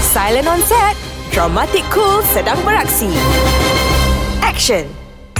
[0.00, 0.94] Silent on set.
[1.34, 3.10] Dramatic cool sedang beraksi.
[4.38, 4.86] Action.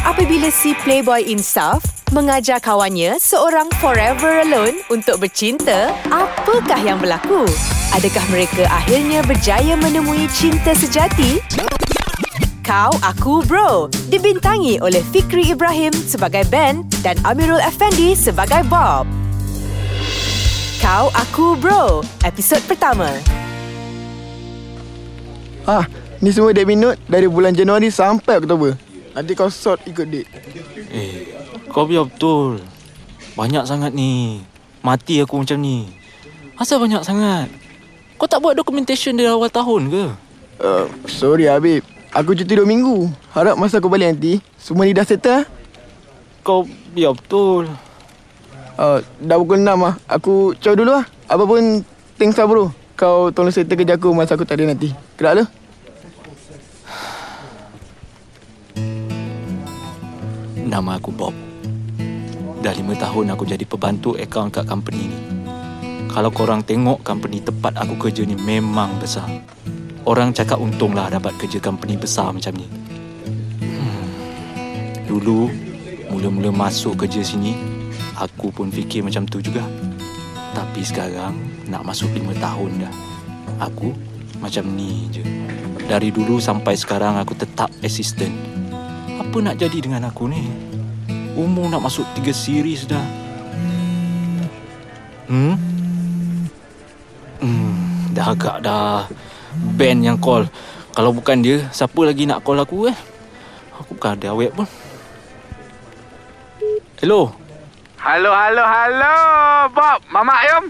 [0.03, 1.81] Apabila si playboy insaf
[2.11, 7.47] mengajar kawannya seorang forever alone untuk bercinta, apakah yang berlaku?
[7.95, 11.39] Adakah mereka akhirnya berjaya menemui cinta sejati?
[12.67, 19.05] Kau Aku Bro dibintangi oleh Fikri Ibrahim sebagai Ben dan Amirul Effendi sebagai Bob.
[20.83, 23.44] Kau Aku Bro, episod pertama.
[25.65, 25.89] Ah,
[26.21, 28.77] ni semua date minute dari bulan Januari sampai Oktober.
[29.17, 30.29] Nanti kau sort ikut date.
[30.93, 31.33] Eh,
[31.73, 32.61] kau biar betul.
[33.33, 34.45] Banyak sangat ni.
[34.85, 35.89] Mati aku macam ni.
[36.61, 37.49] Asal banyak sangat?
[38.21, 40.05] Kau tak buat documentation dari awal tahun ke?
[40.61, 41.81] Uh, sorry Habib.
[42.13, 43.09] Aku cuti dua minggu.
[43.33, 45.43] Harap masa aku balik nanti, semua ni dah settle.
[45.43, 45.45] ah?
[46.45, 47.73] Kau biar betul.
[48.77, 49.97] Uh, dah pukul 6 lah.
[50.07, 51.09] Aku caw dulu lah.
[51.27, 51.81] Apa pun,
[52.21, 52.71] thanks lah bro.
[52.95, 54.95] Kau tolong settle kerja aku masa aku tak ada nanti.
[55.19, 55.45] Gerak lu.
[60.65, 61.35] Nama aku Bob.
[62.63, 65.19] Dah lima tahun aku jadi pembantu akaun kat company ni.
[66.07, 69.27] Kalau korang tengok company tempat aku kerja ni memang besar.
[70.07, 72.71] Orang cakap untunglah dapat kerja company besar macam ni.
[73.59, 74.07] Hmm.
[75.11, 75.51] Dulu,
[76.15, 77.59] mula-mula masuk kerja sini,
[78.15, 79.67] aku pun fikir macam tu juga.
[80.55, 81.35] Tapi sekarang,
[81.67, 82.95] nak masuk lima tahun dah.
[83.67, 83.91] Aku
[84.39, 85.27] macam ni je.
[85.85, 88.33] Dari dulu sampai sekarang aku tetap assistant.
[89.19, 90.47] Apa nak jadi dengan aku ni?
[91.35, 93.03] Umur nak masuk tiga series dah.
[95.27, 95.59] Hmm?
[97.43, 99.11] Hmm, dah agak dah.
[99.75, 100.47] Ben yang call.
[100.95, 102.97] Kalau bukan dia, siapa lagi nak call aku eh?
[103.75, 104.71] Aku bukan ada awet pun.
[107.03, 107.44] Hello.
[108.05, 109.17] Halo, halo, halo.
[109.73, 110.65] Bob, Mamak Yom.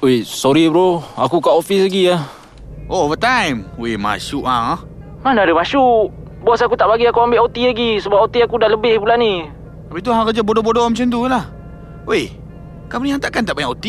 [0.00, 1.04] Oi, sorry bro.
[1.20, 2.24] Aku kat office lagi ya.
[2.88, 3.68] Oh, overtime.
[3.76, 4.80] Weh, masuk ah.
[5.20, 6.08] Mana ada masuk?
[6.40, 9.44] Bos aku tak bagi aku ambil OT lagi sebab OT aku dah lebih bulan ni.
[9.92, 11.44] Habis tu hang kerja bodoh-bodoh macam tu lah.
[12.08, 12.32] Weh,
[12.88, 13.86] kamu ni hang takkan tak banyak OT?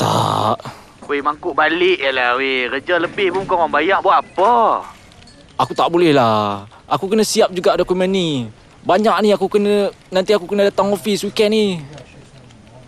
[0.00, 0.64] Tak.
[1.04, 2.40] Weh, mangkuk balik je lah.
[2.40, 4.80] Weh, kerja lebih pun kau orang bayar buat apa?
[5.60, 6.64] Aku tak boleh lah.
[6.88, 8.48] Aku kena siap juga dokumen ni.
[8.80, 11.66] Banyak ni aku kena nanti aku kena datang office weekend ni.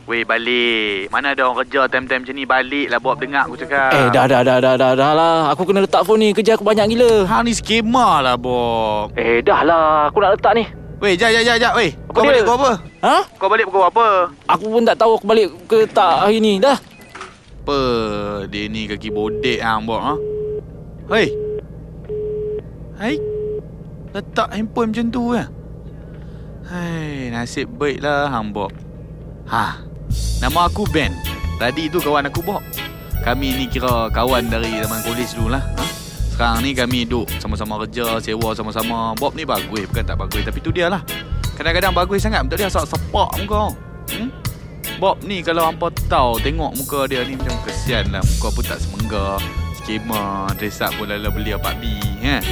[0.07, 1.11] Weh, balik.
[1.11, 2.45] Mana ada orang kerja time-time macam ni.
[2.47, 3.91] Balik lah Bob dengar aku cakap.
[3.91, 5.37] Eh dah dah dah dah dah dah lah.
[5.51, 6.29] Aku kena letak phone ni.
[6.31, 7.27] Kerja aku banyak gila.
[7.27, 9.11] Hang ni skema lah, Bob.
[9.19, 10.07] Eh dah lah.
[10.07, 10.65] Aku nak letak ni.
[11.03, 11.73] Weh, jap, jap, jap, jap.
[11.75, 12.31] Weh, Apa kau dia?
[12.31, 12.73] balik pukul apa?
[13.03, 13.17] Ha?
[13.35, 14.07] Kau balik pukul apa?
[14.47, 16.63] Aku pun tak tahu aku balik ke tak hari ni.
[16.63, 16.79] Dah.
[17.67, 17.79] Apa?
[18.47, 20.01] Dia ni kaki bodek hang, Bob.
[20.07, 20.15] Ha?
[21.11, 21.27] Hei.
[22.95, 23.15] Hai.
[24.15, 25.51] Letak handphone macam tu kan?
[26.71, 28.71] Hai, nasib baiklah hang Bob.
[29.51, 29.83] Ha.
[30.41, 31.13] Nama aku Ben.
[31.57, 32.61] Tadi tu kawan aku Bob.
[33.25, 35.65] Kami ni kira kawan dari zaman kolej dulu lah.
[35.65, 35.85] Ha?
[36.37, 39.17] Sekarang ni kami duduk sama-sama kerja, sewa sama-sama.
[39.17, 40.45] Bob ni bagus, bukan tak bagus.
[40.45, 41.01] Tapi tu dia lah.
[41.57, 42.45] Kadang-kadang bagus sangat.
[42.45, 43.73] Betul dia asal sepak muka.
[44.13, 44.29] Hmm?
[45.01, 48.21] Bob ni kalau hampa tahu tengok muka dia ni macam kesian lah.
[48.21, 49.41] Muka pun tak semenggah.
[49.81, 51.97] Skema, dress up pun lala beli apa bi.
[52.21, 52.45] Eh?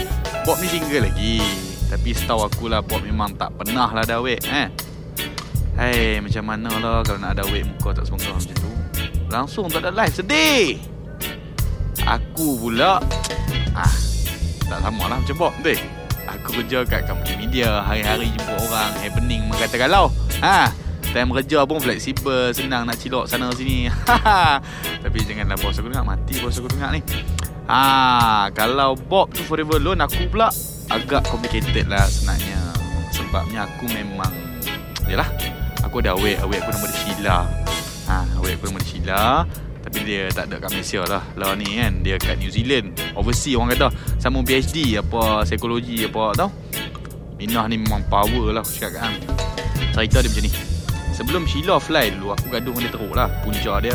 [0.49, 1.45] Bob ni single lagi.
[1.93, 4.41] Tapi setahu aku lah Bob memang tak pernah lah ada wek.
[4.49, 4.73] Eh?
[5.75, 8.71] Hai, macam mana lah kalau nak ada wek muka tak semenggah macam tu.
[9.27, 10.79] Langsung tak ada live, sedih.
[12.07, 13.03] Aku pula,
[13.75, 13.95] ah,
[14.71, 15.75] tak sama lah macam Bob tu.
[16.25, 20.09] Aku kerja kat company media Hari-hari jumpa orang Happening mengata kalau
[20.41, 20.73] ha,
[21.13, 23.93] Time kerja pun fleksibel Senang nak cilok sana sini
[25.05, 27.01] Tapi janganlah bos aku dengar Mati bos aku dengar ni
[27.69, 30.49] ha, Kalau Bob tu forever alone Aku pula
[30.89, 32.61] agak complicated lah sebenarnya
[33.13, 34.33] Sebabnya aku memang
[35.09, 35.29] Yalah
[35.95, 37.39] Aku ada awet Awet aku nama dia Sheila.
[38.11, 39.23] Ha, Awet aku nama dia Sheila.
[39.79, 42.03] Tapi dia tak ada kat Malaysia lah Lah ni kan.
[42.03, 43.95] Dia kat New Zealand Overseas orang kata.
[44.19, 46.51] Sambung PhD Apa Psikologi apa tau
[47.39, 49.15] Minah ni memang power lah Aku cakap kan
[49.95, 50.53] Cerita dia macam ni.
[51.15, 53.29] Sebelum Sheila fly dulu Aku gaduh dengan dia teruk lah.
[53.47, 53.95] Punca dia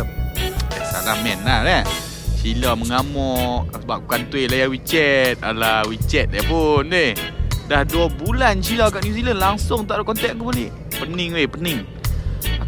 [0.79, 1.83] Eh salah man lah kan?
[2.39, 5.43] Sheila mengamuk Sebab aku kantoi layar WeChat.
[5.43, 7.11] Alah WeChat dia pun ni
[7.67, 10.71] Dah 2 bulan Sheila kat New Zealand Langsung tak ada kontak aku balik.
[10.95, 11.98] Pening weh pening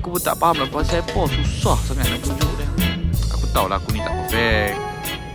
[0.01, 2.65] Aku pun tak faham lah Pasal apa Susah sangat nak tunjuk dia
[3.37, 4.75] Aku tahu lah aku ni tak perfect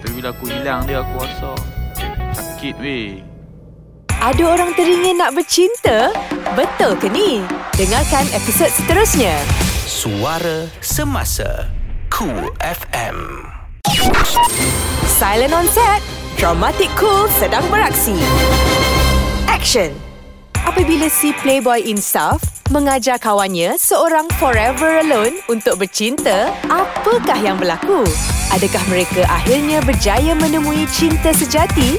[0.03, 1.53] Tapi bila aku hilang dia Aku rasa
[2.35, 3.23] Sakit weh
[4.19, 6.11] Ada orang teringin nak bercinta?
[6.59, 7.47] Betul ke ni?
[7.79, 9.39] Dengarkan episod seterusnya.
[9.87, 11.71] Suara Semasa
[12.11, 13.47] Cool FM
[15.07, 16.03] Silent on set.
[16.43, 18.19] Dramatic cool sedang beraksi.
[19.47, 19.95] Action.
[20.67, 28.03] Apabila si playboy insaf mengajar kawannya seorang forever alone untuk bercinta, apakah yang berlaku?
[28.55, 31.99] Adakah mereka akhirnya berjaya menemui cinta sejati?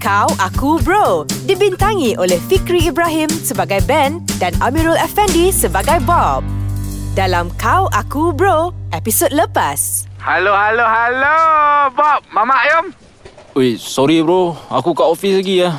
[0.00, 6.44] Kau Aku Bro dibintangi oleh Fikri Ibrahim sebagai Ben dan Amirul Effendi sebagai Bob.
[7.16, 10.04] Dalam Kau Aku Bro, episod lepas.
[10.20, 11.36] Halo, halo, halo.
[11.92, 12.86] Bob, Mamak Yom.
[13.54, 14.56] Weh, sorry bro.
[14.66, 15.78] Aku kat office lagi ya.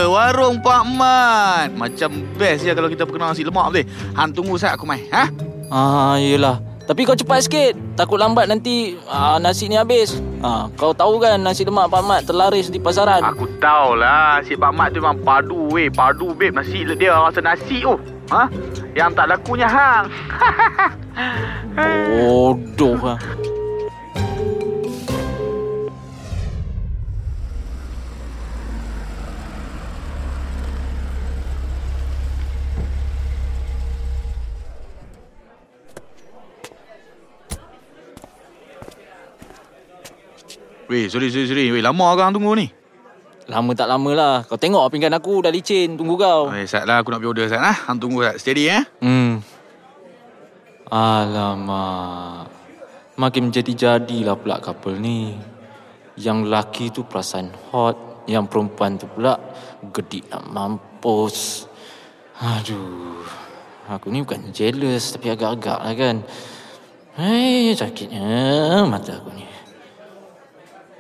[0.08, 1.70] Warung Pak Mat.
[1.76, 3.86] Macam best je kalau kita perkenal nasi lemak betul.
[4.16, 5.04] Hang tunggu sat aku mai.
[5.12, 5.28] Ha?
[5.68, 6.64] Ah, yelah.
[6.88, 7.76] Tapi kau cepat sikit.
[8.00, 10.24] Takut lambat nanti ah, nasi ni habis.
[10.40, 13.28] Ah, kau tahu kan nasi lemak Pak Mat terlaris di pasaran.
[13.28, 15.92] Aku tahulah si Pak Mat tu memang padu weh.
[15.92, 16.56] Padu babe.
[16.56, 18.00] Nasi dia rasa nasi oh.
[18.28, 18.44] Ha?
[18.92, 20.06] Yang tak lakunya hang.
[22.12, 23.20] Bodoh lah.
[40.88, 41.68] Weh, sorry, sorry, sorry.
[41.68, 42.77] Weh, lama kau hang tunggu ni.
[43.48, 44.36] Lama tak lama lah.
[44.44, 45.96] Kau tengok pinggan aku dah licin.
[45.96, 46.52] Tunggu kau.
[46.52, 47.78] Weh, sat lah aku nak pergi order sat lah.
[47.88, 48.36] Hang tunggu sat.
[48.44, 48.84] Steady eh.
[49.00, 49.40] Hmm.
[50.92, 52.52] Alamak.
[53.16, 55.32] Makin menjadi-jadilah pula couple ni.
[56.20, 58.28] Yang lelaki tu perasan hot.
[58.28, 59.40] Yang perempuan tu pula
[59.96, 61.64] gedik nak mampus.
[62.44, 63.24] Aduh.
[63.88, 66.20] Aku ni bukan jealous tapi agak-agak lah kan.
[67.16, 69.48] Hei, sakitnya mata aku ni.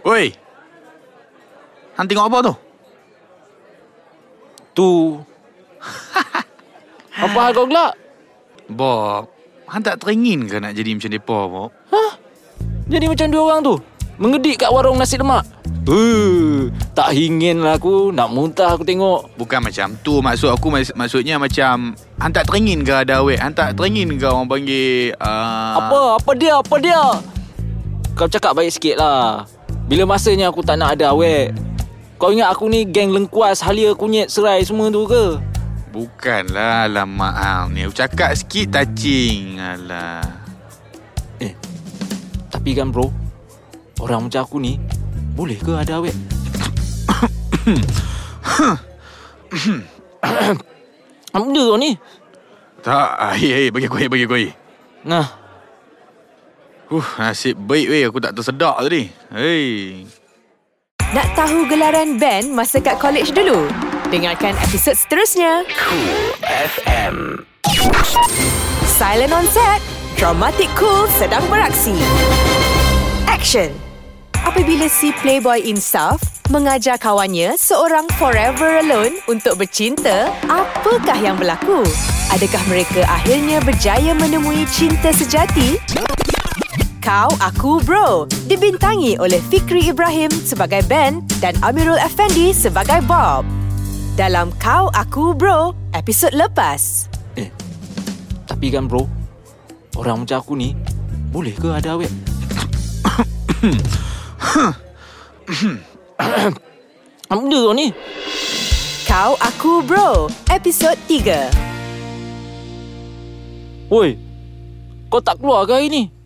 [0.07, 0.46] Woi.
[1.97, 2.53] Hang tengok apa tu?
[4.77, 4.91] Tu.
[7.25, 7.97] Apa hal kau gelak?
[8.69, 9.25] Bob,
[9.65, 11.69] hang tak teringin ke nak jadi macam depa, Bob?
[12.87, 13.75] Jadi macam dua orang tu.
[14.21, 15.43] Mengedik kat warung nasi lemak.
[15.87, 18.13] Uh, tak ingin lah aku.
[18.13, 19.33] Nak muntah aku tengok.
[19.33, 23.41] Bukan macam tu maksud aku mak- maksudnya macam hang tak teringin ke ada awet?
[23.41, 25.83] Hang tak teringin ke orang panggil uh...
[25.83, 26.21] Apa?
[26.21, 26.53] Apa dia?
[26.59, 27.01] Apa dia?
[28.13, 29.49] Kau cakap baik sikit lah.
[29.89, 31.53] Bila masanya aku tak nak ada awet?
[32.17, 35.37] Kau ingat aku ni geng lengkuas, halia, kunyit, serai semua tu ke?
[35.93, 37.85] Bukanlah alamak hang ni.
[37.85, 39.61] Aku cakap sikit touching.
[39.61, 40.25] Alah.
[41.37, 41.53] Eh,
[42.49, 43.13] tapi kan bro,
[44.01, 44.81] orang macam aku ni,
[45.37, 46.17] boleh ke ada awet?
[51.29, 51.93] Apa benda kau ni?
[52.81, 54.49] Tak, ai ai bagi aku ai bagi aku ai.
[55.05, 55.27] Nah,
[56.87, 59.11] Huh, nasib baik weh aku tak tersedak tadi.
[59.35, 60.07] Hei.
[61.15, 63.63] Nak tahu gelaran band masa kat college dulu?
[64.11, 65.63] Dengarkan episod seterusnya.
[65.79, 67.47] Cool FM.
[68.83, 69.79] Silent on set.
[70.19, 71.95] Dramatic Cool sedang beraksi.
[73.23, 73.71] Action.
[74.43, 76.19] Apabila si Playboy Insaf
[76.51, 81.87] mengajar kawannya seorang forever alone untuk bercinta, apakah yang berlaku?
[82.35, 85.79] Adakah mereka akhirnya berjaya menemui cinta sejati?
[87.07, 93.47] Kau Aku Bro dibintangi oleh Fikri Ibrahim sebagai Ben dan Amirul Effendi sebagai Bob.
[94.19, 97.07] Dalam Kau Aku Bro, episod lepas.
[97.39, 97.47] eh,
[98.43, 99.07] tapi kan bro,
[99.95, 100.75] orang macam aku ni,
[101.31, 102.11] boleh ke ada awet?
[107.31, 107.87] Apa benda kau ni?
[109.07, 111.55] Kau Aku Bro, episod 3.
[113.87, 114.19] Woi,
[115.07, 116.16] kau tak keluar ke hari ni?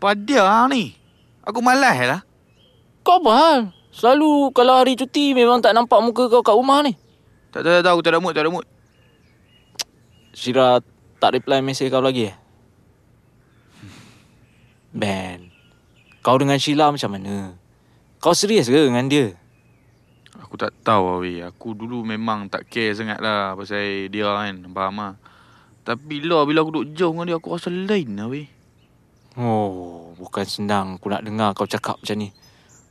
[0.00, 0.96] Pada hang ni.
[1.44, 2.20] Aku malas lah.
[3.04, 3.58] Kau apa hal?
[3.92, 6.96] Selalu kalau hari cuti memang tak nampak muka kau kat rumah ni.
[7.50, 8.66] Tak tak tak aku tak ada mood, tak ada mood.
[10.32, 10.80] Syira
[11.20, 12.36] tak reply mesej kau lagi eh?
[14.90, 15.52] Ben,
[16.24, 17.54] Kau dengan Sheila macam mana?
[18.18, 19.38] Kau serius ke dengan dia?
[20.42, 21.40] Aku tak tahu lah weh.
[21.46, 24.66] Aku dulu memang tak care sangat lah pasal dia kan.
[24.74, 25.14] Faham lah.
[25.86, 28.50] Tapi lah bila aku duduk jauh dengan dia aku rasa lain lah weh.
[29.40, 32.28] Oh, bukan senang aku nak dengar kau cakap macam ni.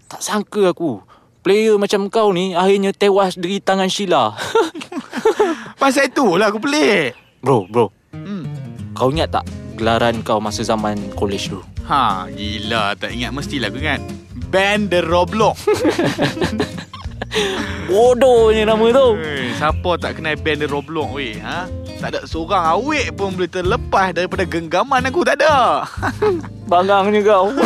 [0.10, 0.98] Tak sangka aku.
[1.46, 4.34] Player macam kau ni akhirnya tewas dari tangan Sheila.
[5.82, 7.14] Pasal tu lah aku pelik.
[7.46, 7.94] bro, bro.
[8.18, 8.50] Hmm.
[8.98, 9.46] Kau ingat tak
[9.78, 11.62] gelaran kau masa zaman college dulu?
[11.86, 14.02] Ha, gila tak ingat mestilah aku ingat.
[14.50, 15.70] Band The Roblox.
[17.90, 19.08] Bodohnya nama tu.
[19.20, 21.36] Hey, siapa tak kenal band The Roblox weh?
[21.42, 21.68] Ha?
[22.00, 25.28] Tak ada seorang awek pun boleh terlepas daripada genggaman aku.
[25.28, 25.84] Tak ada.
[26.72, 27.52] Bangangnya kau.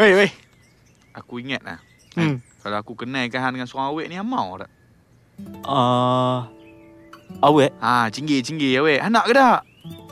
[0.00, 0.32] Weh, weh.
[1.12, 1.78] Aku ingat lah.
[2.16, 2.40] Hmm.
[2.64, 4.70] Kalau aku kenalkan Han dengan seorang awek ni, Han mau tak?
[5.68, 6.48] uh,
[7.44, 7.72] awet?
[7.84, 9.00] Ha, cinggir-cinggir awek.
[9.04, 9.60] Han nak ke tak?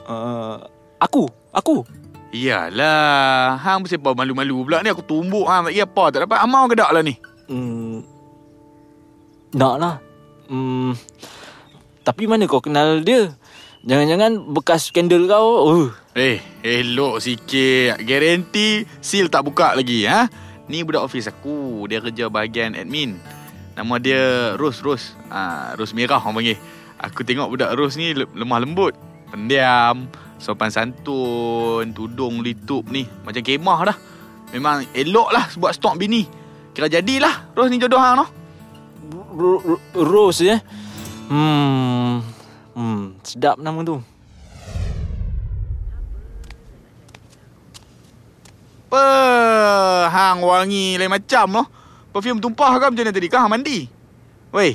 [0.05, 0.61] Uh,
[1.01, 1.85] aku, aku.
[2.29, 3.57] Iyalah.
[3.57, 4.93] Hang mesti apa malu-malu pula ni.
[4.93, 5.69] Aku tumbuk hang.
[5.69, 6.03] Tak apa.
[6.13, 6.37] Tak dapat.
[6.45, 7.17] Han mau ke lah ni?
[7.49, 8.05] Hmm,
[9.57, 9.95] nak lah.
[10.49, 10.93] Hmm,
[12.01, 13.33] tapi mana kau kenal dia?
[13.85, 15.49] Jangan-jangan bekas skandal kau.
[15.65, 18.01] Uh, Eh, elok sikit.
[18.03, 20.03] Garanti seal tak buka lagi.
[20.05, 20.27] Ha?
[20.67, 21.87] Ni budak office aku.
[21.87, 23.17] Dia kerja bahagian admin.
[23.73, 24.21] Nama dia
[24.59, 25.15] Ros, Ros.
[25.31, 26.57] Ha, Ros Merah orang panggil.
[26.99, 28.93] Aku tengok budak Ros ni le- lemah lembut.
[29.31, 30.05] Pendiam.
[30.39, 31.91] Sopan santun.
[31.91, 33.03] Tudung litup ni.
[33.27, 33.97] Macam kemah dah.
[34.55, 36.25] Memang elok lah buat stok bini.
[36.73, 38.29] Kira jadilah Ros ni jodoh hang noh.
[39.35, 40.59] Ro- Ro- Rose eh.
[41.29, 42.25] Hmm,
[42.73, 44.01] hmm, sedap nama tu.
[48.89, 49.05] Apa?
[50.09, 51.67] Hang wangi lain macam noh.
[52.09, 53.29] Perfume tumpah ke macam mana tadi?
[53.29, 53.85] Hang mandi?
[54.49, 54.73] Weh,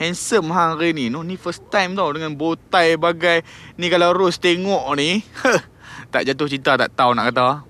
[0.00, 1.12] handsome hang hari ni.
[1.12, 3.44] No, ni first time tau dengan bow tie bagai
[3.76, 5.20] ni kalau Rose tengok ni.
[6.12, 7.60] tak jatuh cinta tak tahu nak kata.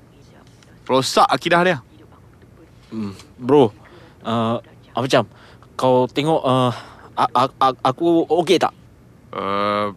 [0.86, 1.78] Rosak akidah dia.
[2.90, 3.70] Hmm, bro,
[4.26, 4.58] uh,
[4.90, 5.24] apa macam?
[5.78, 6.74] Kau tengok uh,
[7.14, 8.74] a- a- aku okey tak?
[9.30, 9.94] Uh,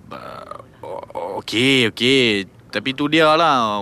[1.42, 2.46] okey, okey.
[2.70, 3.82] Tapi tu dia lah.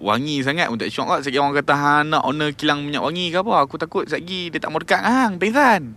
[0.00, 1.18] Wangi sangat pun tak syok lah.
[1.20, 3.64] Sekali orang kata hang nak owner kilang minyak wangi ke apa.
[3.64, 5.36] Aku takut sekali dia tak mau dekat hang.
[5.36, 5.96] Pengsan.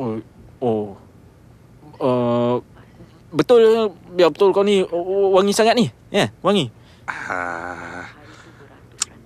[0.00, 0.20] Oh,
[0.60, 0.96] oh.
[2.00, 2.64] Uh,
[3.28, 3.60] betul,
[4.10, 4.80] biar betul kau ni
[5.30, 5.86] wangi sangat ni.
[6.08, 6.72] Ya, yeah, wangi.
[7.04, 8.08] Ah,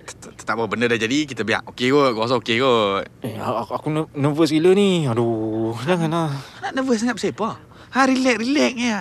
[0.05, 3.71] tak- apa benda dah jadi kita biar okey kot aku rasa okey kot Eh, aku,
[3.73, 5.05] aku ner- nervous gila ni.
[5.05, 6.29] Aduh, janganlah.
[6.61, 7.49] nak nervous sangat pasal apa
[7.89, 8.99] ha relax relax ya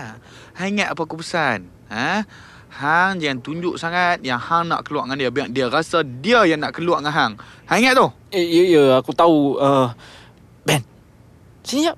[0.55, 2.23] ha ingat apa aku pesan ha
[2.71, 6.63] hang jangan tunjuk sangat yang hang nak keluar dengan dia biar dia rasa dia yang
[6.63, 7.33] nak keluar dengan hang
[7.67, 9.57] ha ingat tu Eh, ya, ya, aku tahu.
[9.57, 9.91] Uh,
[10.63, 10.83] ben,
[11.63, 11.97] sini jap.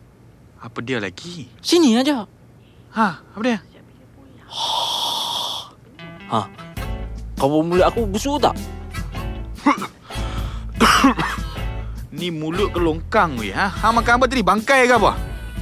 [0.66, 2.26] Apa dia lagi Sini aja.
[2.90, 3.58] ha apa dia
[6.26, 6.42] Ha.
[7.38, 8.50] Kau bawa mulut aku busuk tak?
[12.18, 15.14] ni mulut ke longkang weh ha hang makan apa tadi bangkai ke apa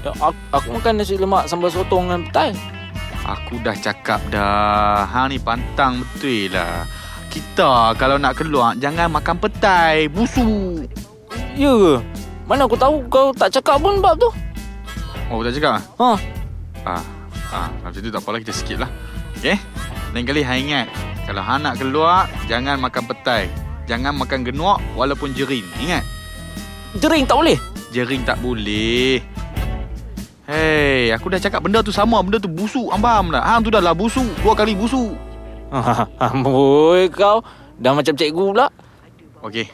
[0.05, 2.53] Ya, aku, aku makan nasi lemak sambal sotong dengan petai.
[3.25, 6.85] Aku dah cakap dah Hang ni pantang betul lah
[7.33, 10.85] Kita kalau nak keluar Jangan makan petai Busuk
[11.57, 12.05] Ya ke?
[12.45, 14.29] Mana aku tahu kau tak cakap pun bab tu.
[15.33, 15.83] Oh tak cakap ah?
[15.97, 16.11] Ha.
[16.85, 17.03] Ah,
[17.49, 18.91] ah, macam tu tak apalah kita skip lah.
[19.41, 19.57] Okay?
[20.13, 20.87] Lain kali hang ingat,
[21.25, 23.49] kalau hang nak keluar, jangan makan petai.
[23.85, 25.65] Jangan makan genuak walaupun jering.
[25.81, 26.05] Ingat,
[26.95, 27.59] Jering tak boleh.
[27.91, 29.19] jering tak boleh.
[30.45, 32.93] Hei, aku dah cakap benda tu sama, benda tu busuk.
[32.93, 33.41] Ambam dah.
[33.41, 34.29] Hang tu dah lah busuk.
[34.45, 35.17] Dua kali busuk.
[36.21, 37.41] Amboi kau.
[37.81, 38.69] Dah macam cikgu pula.
[39.41, 39.67] Okey.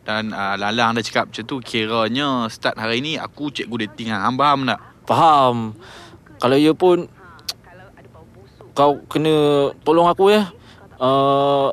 [0.00, 4.22] Dan uh, Lalang dah cakap macam tu, kiranya start hari ni aku cikgu dating hang.
[4.24, 4.80] Hang faham tak?
[5.04, 5.56] Faham.
[6.40, 7.04] Kalau ya pun
[8.72, 10.48] kau kena tolong aku ya.
[10.96, 11.68] Uh,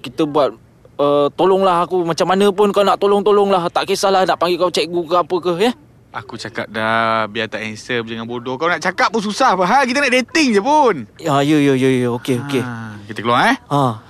[0.00, 0.56] kita buat
[0.96, 3.68] uh, tolonglah aku macam mana pun kau nak tolong-tolonglah.
[3.68, 5.72] Tak kisahlah nak panggil kau cikgu ke apa ke ya.
[6.08, 8.56] Aku cakap dah biar tak handsome jangan bodoh.
[8.56, 11.04] Kau nak cakap pun susah apa hal kita nak dating je pun.
[11.20, 12.64] Ya ya ya ya ya okey okey.
[12.64, 13.56] Ha, kita keluar eh.
[13.68, 14.07] Ha.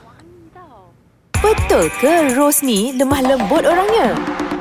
[1.39, 4.11] Betul ke Rose ni lemah lembut orangnya?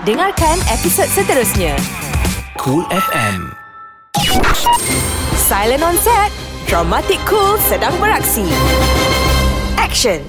[0.06, 1.74] Dengarkan episod seterusnya.
[2.54, 3.50] Cool FM.
[5.34, 6.30] Silent on set.
[6.70, 8.46] Dramatic Cool sedang beraksi.
[9.82, 10.22] Action.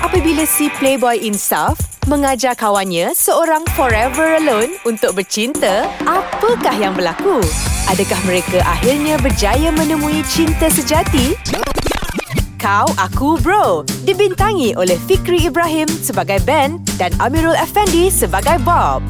[0.00, 1.76] Apabila si Playboy Insaf
[2.08, 7.44] mengajar kawannya seorang forever alone untuk bercinta, apakah yang berlaku?
[7.92, 11.36] Adakah mereka akhirnya berjaya menemui cinta sejati?
[12.64, 19.04] Kau Aku Bro dibintangi oleh Fikri Ibrahim sebagai Ben dan Amirul Effendi sebagai Bob.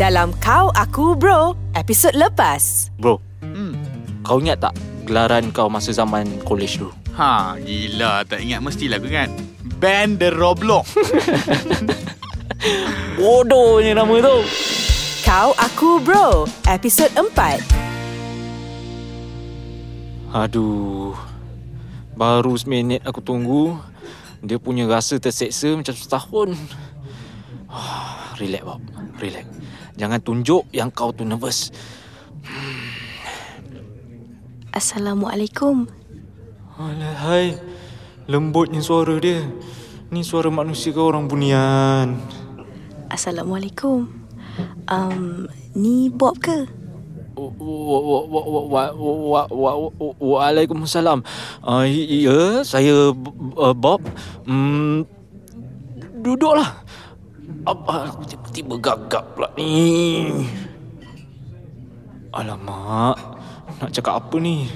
[0.00, 2.88] Dalam Kau Aku Bro, episod lepas.
[2.96, 3.76] Bro, Hmm.
[4.24, 4.72] kau ingat tak
[5.04, 6.96] gelaran kau masa zaman college dulu?
[7.12, 9.28] Ha, gila tak ingat mestilah aku ingat.
[9.76, 10.96] Band The Roblox.
[13.20, 14.36] Bodohnya nama tu.
[15.28, 17.60] Kau Aku Bro, episod 4.
[20.32, 21.27] Aduh.
[22.18, 23.78] Baru seminit aku tunggu.
[24.42, 26.58] Dia punya rasa terseksa macam setahun.
[27.70, 28.82] Ah, Relax, Bob.
[29.22, 29.46] Relax.
[29.94, 31.70] Jangan tunjuk yang kau tu nervous.
[34.74, 35.86] Assalamualaikum.
[36.74, 37.54] Alah, hai.
[38.26, 39.46] Lembutnya suara dia.
[40.10, 42.18] Ni suara manusia ke orang bunian?
[43.14, 44.10] Assalamualaikum.
[44.90, 45.46] Um,
[45.78, 46.66] ni Bob ke?
[50.18, 51.22] Waalaikumsalam.
[51.62, 53.14] Uh, ya, saya
[53.56, 54.02] uh, Bob.
[54.44, 55.06] Hmm,
[56.18, 56.82] duduklah.
[57.64, 60.28] Aku tiba-tiba gagap pula ni?
[62.32, 63.16] Alamak,
[63.80, 64.68] nak cakap apa ni?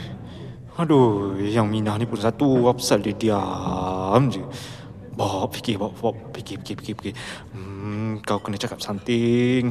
[0.80, 2.64] Aduh, yang Minah ni pun satu.
[2.68, 4.40] Apa dia diam je?
[5.12, 6.16] Bob, fikir, Bob, Bob.
[6.32, 7.14] Fikir, fikir, fikir, fikir.
[7.52, 9.68] Hmm, kau kena cakap something.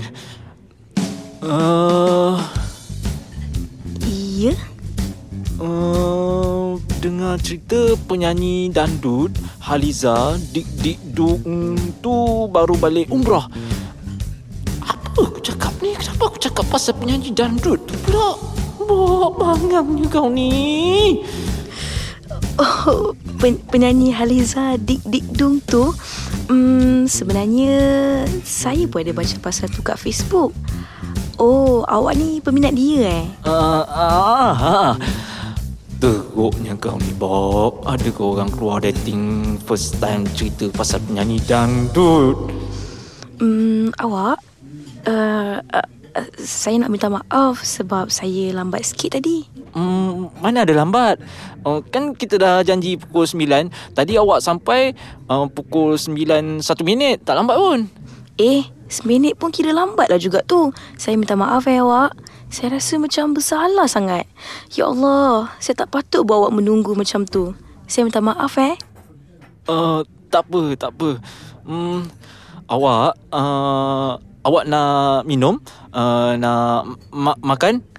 [1.41, 2.37] Uh,
[4.41, 4.57] Iya.
[5.61, 9.29] Uh, dengar cerita penyanyi dandut
[9.61, 13.45] Haliza Dik Dik Dung tu baru balik umrah.
[14.81, 15.93] Apa aku cakap ni?
[15.93, 18.33] Kenapa aku cakap pasal penyanyi dandut tu pula?
[18.81, 21.21] Bok, bangamnya kau ni.
[22.57, 25.93] Oh, pen- penyanyi Haliza Dik Dik Dung tu
[26.51, 27.73] hmm, Sebenarnya
[28.43, 30.51] Saya pun ada baca pasal tu kat Facebook
[31.41, 33.25] Oh, awak ni peminat dia eh?
[33.49, 34.93] Ah, ah, ah.
[35.97, 42.37] Teruknya kau ni Bob Ada ke orang keluar dating First time cerita pasal penyanyi dangdut
[43.41, 44.37] Hmm, awak
[45.09, 50.75] uh, uh, uh, Saya nak minta maaf Sebab saya lambat sikit tadi Hmm, mana ada
[50.75, 51.15] lambat?
[51.63, 53.71] Uh, kan kita dah janji pukul 9.
[53.95, 54.91] Tadi awak sampai
[55.31, 57.23] uh, pukul 9 1 minit.
[57.23, 57.79] Tak lambat pun.
[58.35, 60.75] Eh, seminit pun kira lambat lah juga tu.
[60.99, 62.13] Saya minta maaf eh awak.
[62.51, 64.27] Saya rasa macam bersalah sangat.
[64.75, 67.55] Ya Allah, saya tak patut buat awak menunggu macam tu.
[67.87, 68.75] Saya minta maaf eh.
[69.71, 71.09] Uh, tak apa, tak apa.
[71.63, 72.03] Hmm,
[72.67, 75.63] awak uh, awak nak minum?
[75.95, 77.79] Uh, nak ma- makan?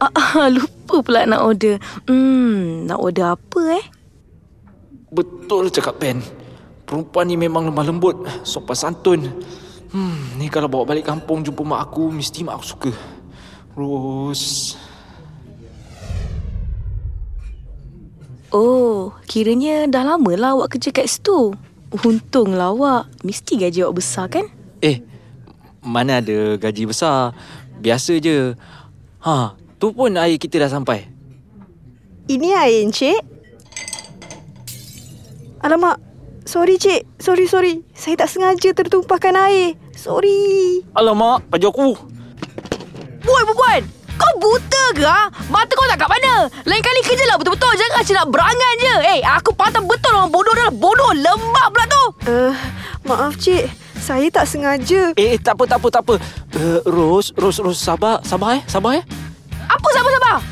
[0.00, 1.76] Ah, ah, lupa pula nak order.
[2.08, 3.84] Hmm, nak order apa eh?
[5.12, 6.24] Betul cakap Ben.
[6.88, 9.28] Perempuan ni memang lemah lembut, sopan santun.
[9.90, 12.92] Hmm, ni kalau bawa balik kampung jumpa mak aku, mesti mak aku suka.
[13.74, 14.74] Ros.
[18.50, 21.54] Oh, kiranya dah lama lah awak kerja kat situ.
[21.90, 23.10] Untunglah awak.
[23.26, 24.46] Mesti gaji awak besar kan?
[24.82, 25.02] Eh,
[25.82, 27.34] mana ada gaji besar.
[27.78, 28.54] Biasa je.
[29.26, 31.06] Ha, tu pun air kita dah sampai.
[32.30, 33.22] Ini air, Encik.
[35.62, 36.09] Alamak.
[36.50, 37.06] Sorry, Cik.
[37.22, 37.86] Sorry, sorry.
[37.94, 39.78] Saya tak sengaja tertumpahkan air.
[39.94, 40.82] Sorry.
[40.98, 41.90] Alamak, baju aku.
[43.22, 43.86] Woi, perempuan!
[44.18, 45.30] Kau buta ke ha?
[45.46, 46.50] Mata kau tak kat mana?
[46.66, 47.70] Lain kali kerjalah betul-betul.
[47.78, 48.94] Jangan macam nak berangan je.
[49.14, 50.70] Eh, aku patah betul orang bodoh dah.
[50.74, 52.04] Bodoh lembab pula tu.
[52.26, 52.52] Uh,
[53.06, 53.70] maaf, Cik.
[54.02, 55.14] Saya tak sengaja.
[55.14, 56.14] Eh, eh, tak apa, tak apa, tak apa.
[56.58, 59.06] Uh, Ros, Ros, Ros, sabar, sabar eh, sabar eh.
[59.70, 60.42] Apa sabar-sabar?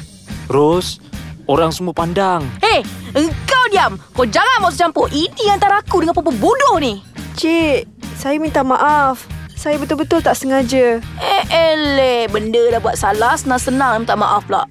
[0.46, 1.02] Ros,
[1.50, 2.46] orang semua pandang.
[2.62, 2.86] Hei,
[3.18, 3.92] engkau diam.
[4.14, 5.06] Kau jangan masuk campur.
[5.10, 7.02] Ini antara aku dengan perempuan bodoh ni.
[7.34, 9.26] Cik, saya minta maaf.
[9.58, 11.02] Saya betul-betul tak sengaja.
[11.18, 12.30] Eh, eleh.
[12.30, 13.34] Benda dah buat salah.
[13.34, 14.62] Senang-senang minta maaf pula.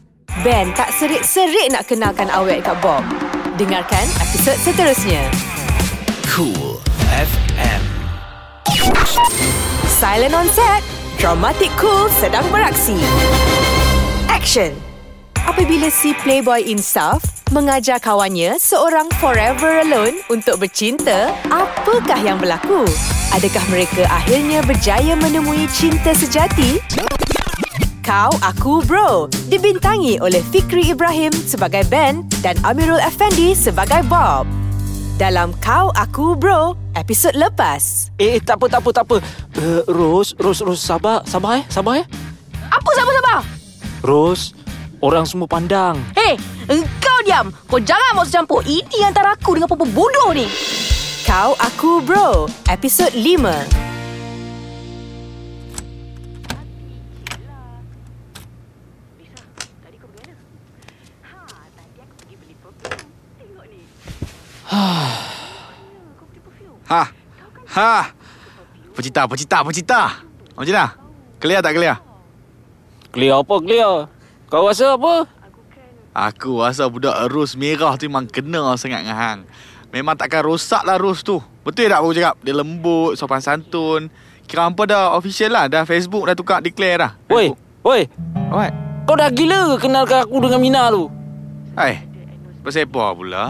[0.46, 3.04] Ben tak serik-serik nak kenalkan awet kat Bob.
[3.58, 5.26] Dengarkan episod seterusnya.
[6.30, 6.78] Cool
[7.10, 7.82] FM.
[9.98, 10.86] Silent on set,
[11.18, 12.94] dramatic cool sedang beraksi.
[14.30, 14.87] Action.
[15.48, 17.24] Apabila si playboy insaf
[17.56, 22.84] mengajar kawannya seorang forever alone untuk bercinta, apakah yang berlaku?
[23.32, 26.84] Adakah mereka akhirnya berjaya menemui cinta sejati?
[28.04, 34.44] Kau Aku Bro dibintangi oleh Fikri Ibrahim sebagai Ben dan Amirul Effendi sebagai Bob.
[35.16, 38.12] Dalam Kau Aku Bro, episod lepas.
[38.20, 39.18] Eh, eh tak apa, tak apa, tak apa.
[39.56, 42.06] Uh, Ros, Ros, Ros, sabar, sabar eh, sabar eh.
[42.68, 43.40] Apa sabar-sabar?
[44.04, 44.57] Ros,
[45.02, 45.98] orang semua pandang.
[46.18, 47.54] Hei, engkau diam.
[47.70, 48.62] Kau jangan masuk campur.
[48.66, 50.48] Ini antara aku dengan perempuan bodoh ni.
[51.28, 53.86] Kau Aku Bro, episod 5.
[66.88, 67.04] Ha.
[67.76, 67.92] Ha.
[68.96, 70.02] Pecita, pecita, pecita.
[70.56, 70.88] Macam mana?
[71.44, 72.00] Clear tak clear?
[73.12, 74.08] Clear apa, clear?
[74.48, 75.28] Kau rasa apa?
[76.16, 79.40] Aku rasa budak Ros merah tu memang kena sangat dengan hang.
[79.92, 84.12] Memang takkan rosak lah Ros tu Betul tak aku cakap Dia lembut Sopan santun
[84.44, 87.56] Kira apa dah official lah Dah Facebook dah tukar declare dah Woi,
[87.88, 88.04] woi.
[88.52, 88.76] What?
[89.08, 91.08] Kau dah gila ke kenalkan aku dengan Mina tu?
[91.72, 92.04] Hai
[92.68, 93.44] Pasal apa pula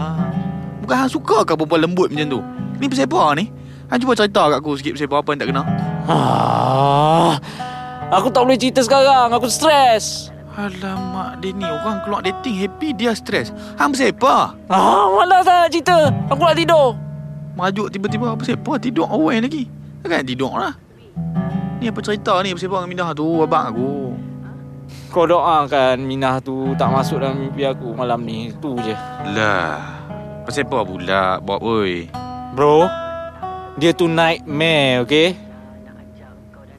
[0.78, 2.40] Bukan hang suka ke perempuan lembut macam tu
[2.78, 3.50] Ni pasal apa ni
[3.90, 5.62] Hang cuba cerita kat aku sikit pasal apa Apa yang tak kena
[6.08, 7.36] Ah,
[8.08, 9.28] aku tak boleh cerita sekarang.
[9.28, 10.32] Aku stres.
[10.58, 15.70] Alamak dia ni Orang keluar dating happy Dia stres Hang pasal apa Ah, malas lah
[15.70, 16.10] cerita.
[16.26, 16.98] Aku nak tidur.
[17.54, 19.70] Merajuk tiba-tiba apa Tidur awal lagi
[20.02, 20.74] Takkan tidur lah
[21.78, 23.90] Ni apa cerita ni apa dengan Minah tu Abang aku
[25.14, 28.50] Kau doakan Minah tu tak masuk dalam mimpi aku malam ni.
[28.58, 28.96] Tu je.
[29.36, 29.98] Lah
[30.48, 32.08] apa pula Bob oi
[32.56, 32.88] Bro,
[33.76, 35.36] dia tu nightmare, okay?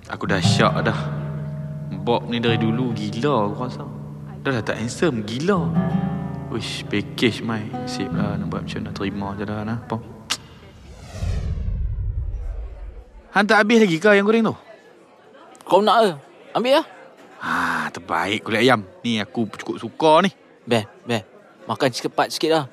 [0.09, 1.18] Aku dah syak dah
[1.89, 3.83] Bob ni dari dulu gila aku rasa
[4.45, 5.67] Dah dah tak handsome Gila
[6.53, 9.77] Wish package mai Sip lah Nampak macam nak terima je dah nah.
[9.83, 10.19] Apa
[13.29, 14.55] Han tak habis lagi ke yang goreng tu?
[15.61, 16.11] Kau nak ke?
[16.57, 16.85] Ambil lah.
[17.39, 18.81] Ha, terbaik kulit ayam.
[19.05, 20.33] Ni aku cukup suka ni.
[20.65, 21.21] Ben, Ben.
[21.69, 22.65] Makan cepat sikit lah.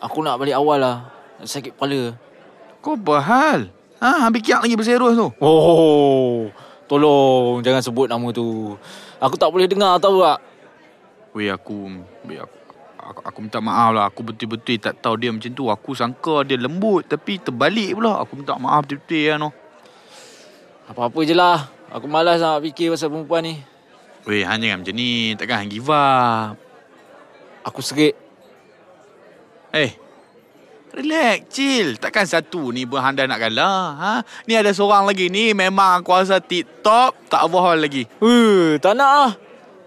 [0.00, 0.96] Aku nak balik awal lah.
[1.44, 2.16] Sakit kepala.
[2.80, 3.60] Kau apa hal?
[4.00, 5.28] Ha, ambil kiak lagi berserus tu.
[5.44, 6.48] Oh,
[6.88, 8.74] tolong jangan sebut nama tu.
[9.20, 10.40] Aku tak boleh dengar tahu tak?
[11.36, 12.58] Weh aku, weh aku,
[12.96, 14.04] aku, aku minta maaf lah.
[14.08, 15.68] Aku betul-betul tak tahu dia macam tu.
[15.68, 18.18] Aku sangka dia lembut tapi terbalik pula.
[18.24, 19.52] Aku minta maaf betul-betul ya no.
[20.88, 21.68] Apa-apa je lah.
[21.92, 23.54] Aku malas nak fikir pasal perempuan ni.
[24.24, 25.36] Weh, Han jangan macam ni.
[25.36, 26.56] Takkan Han give up.
[27.68, 28.16] Aku serik.
[29.76, 29.92] Eh,
[30.98, 31.94] relax, chill.
[31.96, 33.82] Takkan satu ni pun Han dah nak kalah.
[33.96, 34.12] Ha?
[34.50, 38.04] Ni ada seorang lagi ni memang kuasa TikTok tak bohong lagi.
[38.04, 39.32] Eh, tak nak lah.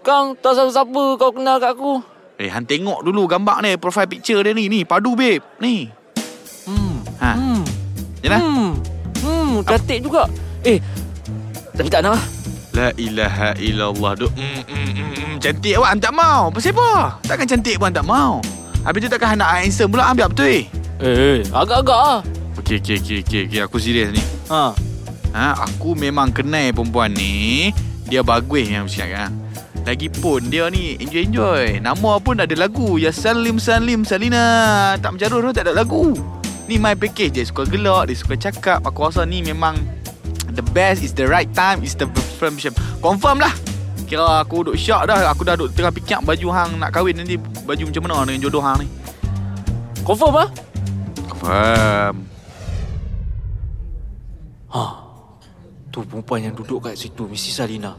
[0.02, 2.00] Kang, tak siapa-siapa kau kenal kat aku.
[2.40, 4.66] Eh, Han tengok dulu gambar ni, profile picture dia ni.
[4.66, 5.44] Ni, padu babe.
[5.60, 5.86] Ni.
[6.66, 6.96] Hmm.
[7.20, 7.30] Ha.
[7.36, 7.62] Hmm.
[8.24, 8.40] Yalah.
[8.40, 8.72] Hmm.
[9.22, 10.26] Hmm, cantik juga.
[10.66, 10.82] Eh,
[11.76, 12.24] tapi tak nak lah.
[12.72, 14.32] La ilaha illallah duk.
[14.32, 15.34] Mm, mm, mm, mm.
[15.44, 16.48] Cantik awak Han tak mau.
[16.48, 17.20] Pasal apa?
[17.28, 18.40] Takkan cantik pun Han tak mau.
[18.82, 20.64] Habis tu takkan nak handsome pula ambil betul eh.
[21.02, 22.20] Eh, agak-agak lah.
[22.62, 23.42] Okey, okey, okey, okey.
[23.50, 23.60] Okay.
[23.66, 24.22] Aku serius ni.
[24.54, 24.70] Ha.
[25.34, 27.74] Ha, aku memang kenal perempuan ni.
[28.06, 29.26] Dia bagus yang aku cakap.
[29.26, 29.34] Ha.
[29.82, 31.82] Lagipun dia ni enjoy-enjoy.
[31.82, 33.02] Nama pun ada lagu.
[33.02, 34.94] Ya Salim Salim Salina.
[35.02, 36.14] Tak mencarut tu tak ada lagu.
[36.70, 37.34] Ni my package.
[37.34, 38.78] Dia suka gelak, dia suka cakap.
[38.86, 39.74] Aku rasa ni memang
[40.54, 42.70] the best is the right time is the confirmation.
[43.02, 43.50] Confirm lah.
[44.06, 45.34] Kira aku duk syak dah.
[45.34, 47.42] Aku dah duk tengah fikir baju hang nak kahwin nanti.
[47.66, 48.88] Baju macam mana dengan jodoh hang ni.
[50.06, 50.46] Confirm
[51.22, 51.30] lah.
[51.30, 52.16] Confirm.
[54.72, 54.84] Ha.
[55.92, 57.62] Tu perempuan yang duduk kat situ, Mrs.
[57.62, 57.92] Salina.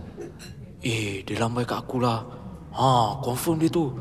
[0.83, 2.25] Eh, dia lambai kat aku lah.
[2.73, 3.93] Ha, confirm dia tu.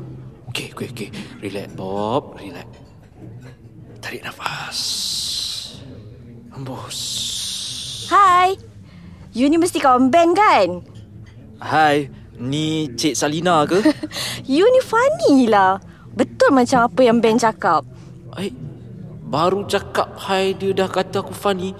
[0.49, 1.09] Okey, okey, okey.
[1.39, 2.35] Relax, Bob.
[2.41, 2.67] Relax.
[4.01, 4.79] Tarik nafas.
[6.51, 6.99] Hembus.
[8.09, 8.57] Hai.
[9.33, 10.69] You ni mesti kawan band kan?
[11.57, 12.05] Hai,
[12.37, 13.81] ni Cik Salina ke?
[14.51, 15.81] You ni funny lah.
[16.13, 17.81] Betul macam apa yang Ben cakap.
[18.37, 18.53] Eh,
[19.33, 21.73] baru cakap hai dia dah kata aku funny.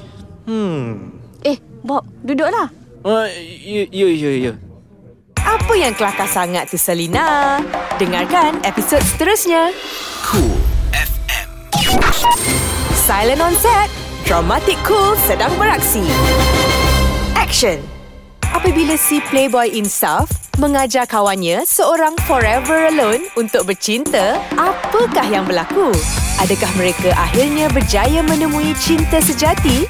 [0.49, 1.21] Hmm.
[1.45, 2.73] Eh, Bob, duduklah.
[3.05, 3.29] Uh,
[3.61, 4.53] ya, ya, ya, ya.
[5.37, 7.61] Apa yang kelakar sangat tu Selina?
[8.01, 9.69] Dengarkan episod seterusnya.
[10.25, 10.57] Cool
[10.97, 11.47] FM.
[12.97, 13.91] Silent on set.
[14.25, 16.01] Dramatic Cool sedang beraksi.
[17.37, 17.92] Action.
[18.63, 25.91] Apabila si Playboy Insaf mengajar kawannya seorang forever alone untuk bercinta, apakah yang berlaku?
[26.39, 29.83] Adakah mereka akhirnya berjaya menemui cinta sejati?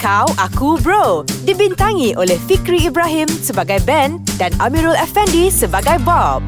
[0.00, 6.40] Kau Aku Bro dibintangi oleh Fikri Ibrahim sebagai Ben dan Amirul Effendi sebagai Bob.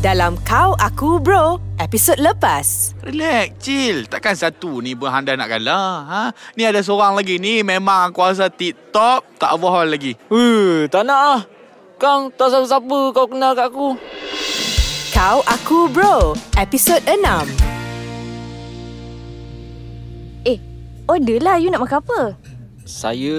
[0.00, 2.96] Dalam Kau Aku Bro, episod lepas.
[3.04, 4.08] Relax, chill.
[4.08, 6.08] Takkan satu ni pun handa nak kalah.
[6.08, 6.22] Ha?
[6.56, 10.16] Ni ada seorang lagi ni memang kuasa TikTok tak bohong lagi.
[10.16, 11.42] Eh, tak nak lah.
[12.00, 13.92] Kang, tak siapa-siapa kau kenal kat aku.
[15.12, 17.20] Kau Aku Bro, episod 6.
[20.48, 20.56] Eh,
[21.12, 21.60] order lah.
[21.60, 22.20] You nak makan apa?
[22.88, 23.36] Saya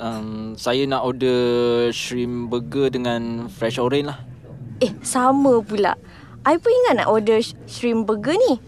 [0.00, 4.31] um, saya nak order shrimp burger dengan fresh orange lah.
[4.82, 5.94] Eh, sama pula.
[6.42, 8.58] I pun ingat nak order sh- shrimp burger ni.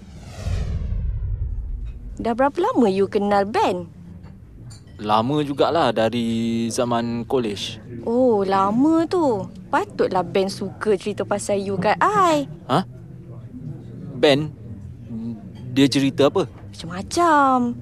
[2.15, 3.91] Dah berapa lama you kenal Ben?
[5.03, 7.83] Lama jugalah dari zaman college.
[8.07, 9.43] Oh, lama tu.
[9.67, 12.47] Patutlah Ben suka cerita pasal you kat I.
[12.71, 12.87] Ha?
[14.15, 14.55] Ben,
[15.75, 16.47] dia cerita apa?
[16.47, 17.75] Macam-macam.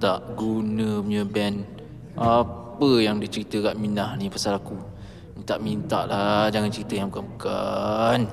[0.00, 1.68] Tak guna punya Ben.
[2.16, 4.80] Apa yang dia cerita kat Minah ni pasal aku?
[5.42, 8.30] Minta-minta lah jangan cerita yang bukan-bukan.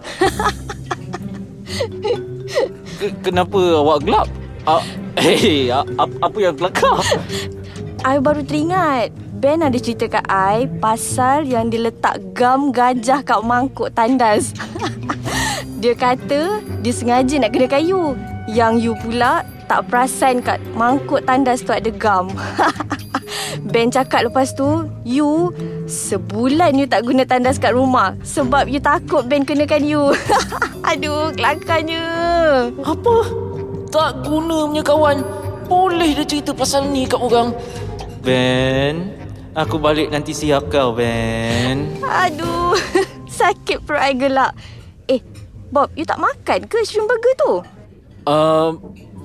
[3.01, 4.29] Ke- Kenapa awak gelap?
[4.61, 4.85] Ah,
[5.17, 7.01] hey, a- a- apa yang kelakar?
[8.05, 9.09] I baru teringat
[9.41, 14.53] Ben ada cerita kat I Pasal yang dia letak gam gajah kat mangkuk tandas
[15.81, 18.13] Dia kata Dia sengaja nak kena kayu
[18.45, 22.29] Yang you pula Tak perasan kat mangkuk tandas tu ada gam
[23.73, 25.51] Ben cakap lepas tu You
[25.89, 30.13] Sebulan you tak guna tandas kat rumah Sebab you takut Ben kenakan you
[30.89, 32.05] Aduh kelakarnya
[32.85, 33.49] Apa?
[33.89, 35.17] Tak guna punya kawan.
[35.65, 37.57] Boleh dia cerita pasal ni kat orang.
[38.21, 39.17] Ben,
[39.57, 41.89] aku balik nanti siap kau, Ben.
[42.05, 42.77] Aduh,
[43.41, 44.53] sakit perut I gelak.
[45.09, 45.25] Eh,
[45.73, 47.53] Bob, you tak makan ke shrimp burger tu?
[48.29, 48.77] Uh,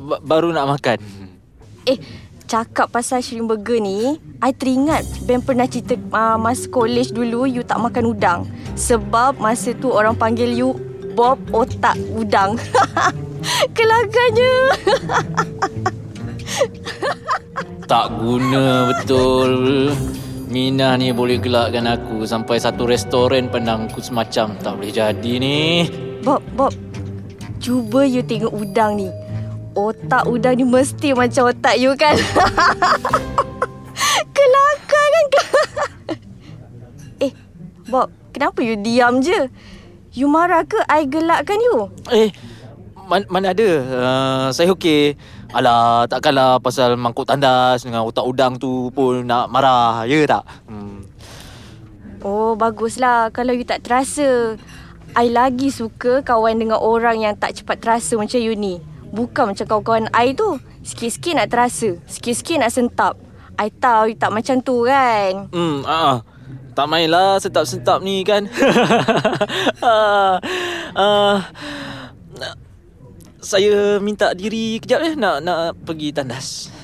[0.08, 0.96] ba- baru nak makan.
[1.84, 2.00] Eh,
[2.46, 7.64] cakap pasal shrimp burger ni, I teringat Ben pernah cerita uh, masa college dulu you
[7.64, 8.40] tak makan udang.
[8.76, 10.76] Sebab masa tu orang panggil you
[11.14, 12.58] Bob otak udang.
[13.76, 14.54] Kelakarnya.
[17.84, 19.52] Tak guna betul.
[20.48, 25.84] Mina ni boleh gelakkan aku sampai satu restoran pandang aku semacam tak boleh jadi ni.
[26.24, 26.72] Bob, Bob.
[27.60, 29.12] Cuba you tengok udang ni.
[29.74, 32.14] Otak udang ni mesti macam otak you kan?
[34.34, 35.26] Kelakar kan?
[37.18, 37.32] eh,
[37.90, 38.10] Bob.
[38.34, 39.50] Kenapa you diam je?
[40.14, 41.90] You marah ke I gelakkan you?
[42.10, 42.30] Eh,
[43.10, 43.70] man, mana ada.
[43.82, 45.18] Uh, saya okey.
[45.54, 50.42] Alah, takkanlah pasal mangkuk tandas dengan otak udang tu pun nak marah, ya tak?
[50.66, 51.06] Hmm.
[52.26, 54.58] Oh, baguslah kalau you tak terasa.
[55.14, 58.82] I lagi suka kawan dengan orang yang tak cepat terasa macam you ni.
[59.14, 60.58] Bukan macam kawan-kawan I tu.
[60.82, 61.94] Sikit-sikit nak terasa.
[62.10, 63.14] Sikit-sikit nak sentap.
[63.54, 65.46] I tahu you tak macam tu kan?
[65.54, 66.18] Hmm, ah.
[66.18, 66.34] Uh,
[66.74, 68.50] tak mainlah sentap-sentap ni kan.
[69.86, 70.42] ah,
[70.98, 71.46] ah,
[73.38, 76.74] saya minta diri kejap eh nak nak pergi tandas.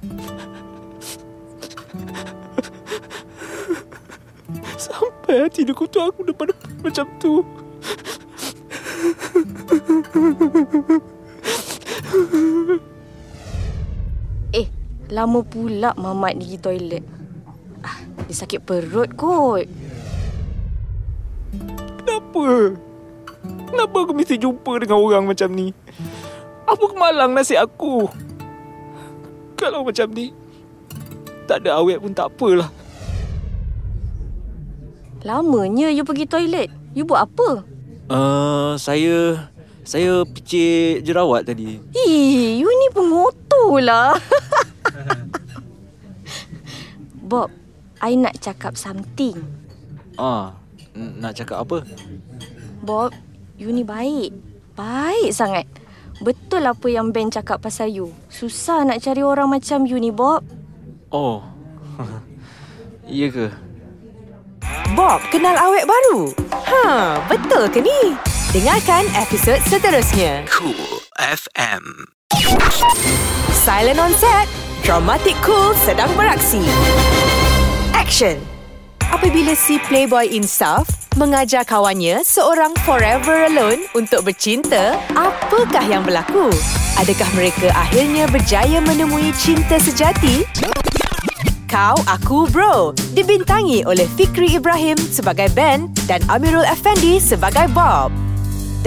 [4.80, 6.48] Sampai hati dia kutuk aku depan
[6.80, 7.44] macam tu.
[14.54, 14.70] Eh,
[15.10, 17.02] lama pula Mamat pergi toilet.
[17.82, 17.98] Ah,
[18.30, 19.66] dia sakit perut kot.
[21.98, 22.78] Kenapa?
[23.44, 25.74] Kenapa aku mesti jumpa dengan orang macam ni?
[26.64, 28.06] Apa kemalang nasib aku?
[29.58, 30.30] Kalau macam ni,
[31.50, 32.70] tak ada awet pun tak apalah.
[35.26, 36.70] Lamanya you pergi toilet.
[36.94, 37.73] You buat apa?
[38.04, 39.48] Uh, saya
[39.84, 41.80] saya picit jerawat tadi.
[41.96, 44.12] Ih, you ni pengotor lah.
[47.30, 47.48] Bob,
[48.04, 49.40] I nak cakap something.
[50.20, 50.52] Ah,
[50.92, 51.88] nak cakap apa?
[52.84, 53.16] Bob,
[53.56, 54.36] you ni baik.
[54.76, 55.64] Baik sangat.
[56.20, 58.12] Betul apa yang Ben cakap pasal you.
[58.28, 60.44] Susah nak cari orang macam you ni, Bob.
[61.08, 61.40] Oh.
[63.08, 63.46] iya ke?
[64.92, 66.28] Bob kenal awet baru?
[66.52, 68.12] Ha, betul ke ni?
[68.52, 70.44] Dengarkan episod seterusnya.
[70.52, 72.12] Cool FM.
[73.64, 74.44] Silent on set.
[74.84, 76.60] Dramatic Cool sedang beraksi.
[77.96, 78.36] Action.
[79.08, 80.84] Apabila si Playboy Insaf
[81.16, 86.52] mengajar kawannya seorang forever alone untuk bercinta, apakah yang berlaku?
[87.00, 90.44] Adakah mereka akhirnya berjaya menemui cinta sejati?
[91.74, 98.14] Kau Aku Bro dibintangi oleh Fikri Ibrahim sebagai Ben dan Amirul Effendi sebagai Bob.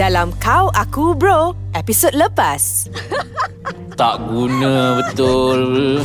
[0.00, 2.88] Dalam Kau Aku Bro, episod lepas.
[3.92, 6.00] Tak guna betul.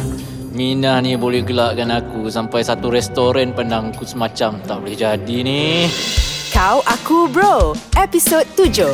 [0.52, 5.88] Mina ni boleh gelakkan aku sampai satu restoran pandang aku semacam tak boleh jadi ni.
[6.52, 8.92] Kau Aku Bro, episod 7.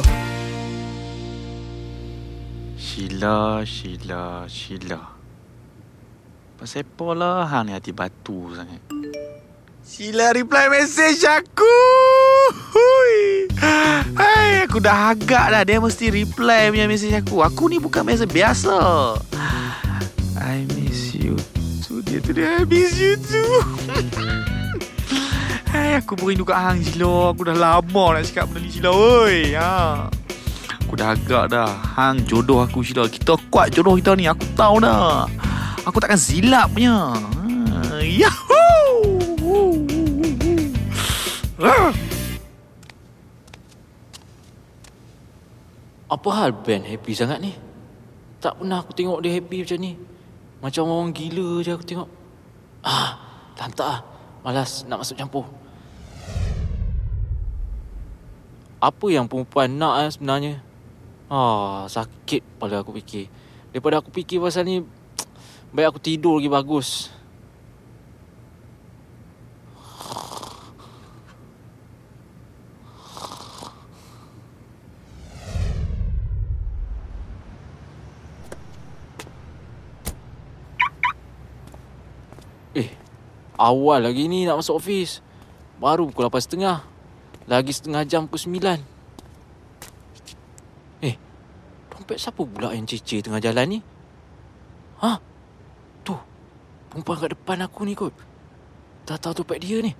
[2.78, 5.19] Sheila, Sheila, Sheila.
[6.60, 8.84] Pasal apa lah hang ni hati batu sangat.
[9.88, 11.80] Sheila reply message aku.
[12.76, 13.48] Hui.
[14.20, 17.48] Hai, aku dah agak dah dia mesti reply punya message aku.
[17.48, 18.76] Aku ni bukan message biasa.
[20.36, 21.40] I miss you.
[21.80, 23.64] Tu dia tu dia I miss you too.
[25.72, 27.32] Hai, aku berindu kat hang Sheila.
[27.32, 28.92] Aku dah lama nak cakap benda ni Sheila.
[28.92, 30.12] Oi, ha.
[30.76, 34.82] Aku dah agak dah Hang jodoh aku Sheila Kita kuat jodoh kita ni Aku tahu
[34.82, 35.30] dah
[35.90, 38.70] Aku takkan silap punya ha, Yahoo
[41.60, 41.92] Ah.
[46.08, 47.58] Apa hal Ben happy sangat ni?
[48.40, 49.92] Tak pernah aku tengok dia happy macam ni.
[50.64, 52.10] Macam orang gila je aku tengok.
[52.86, 53.20] Ah,
[53.60, 54.02] lantak ah.
[54.46, 55.50] Malas nak masuk campur.
[58.80, 60.54] Apa yang perempuan nak eh, sebenarnya?
[61.28, 63.28] Ah, sakit kepala aku fikir.
[63.76, 64.80] Daripada aku fikir pasal ni,
[65.70, 67.14] baik aku tidur lagi bagus.
[82.74, 82.90] Eh,
[83.58, 85.22] awal lagi ni nak masuk office.
[85.78, 87.50] Baru pukul 8.30.
[87.50, 88.78] Lagi setengah jam pukul 9.
[91.06, 91.16] Eh,
[91.94, 93.80] dompet siapa pula yang cece tengah jalan ni?
[95.00, 95.29] Ha?
[96.90, 98.14] Perempuan kat depan aku ni kot.
[99.06, 99.94] Tak tahu dompet dia ni.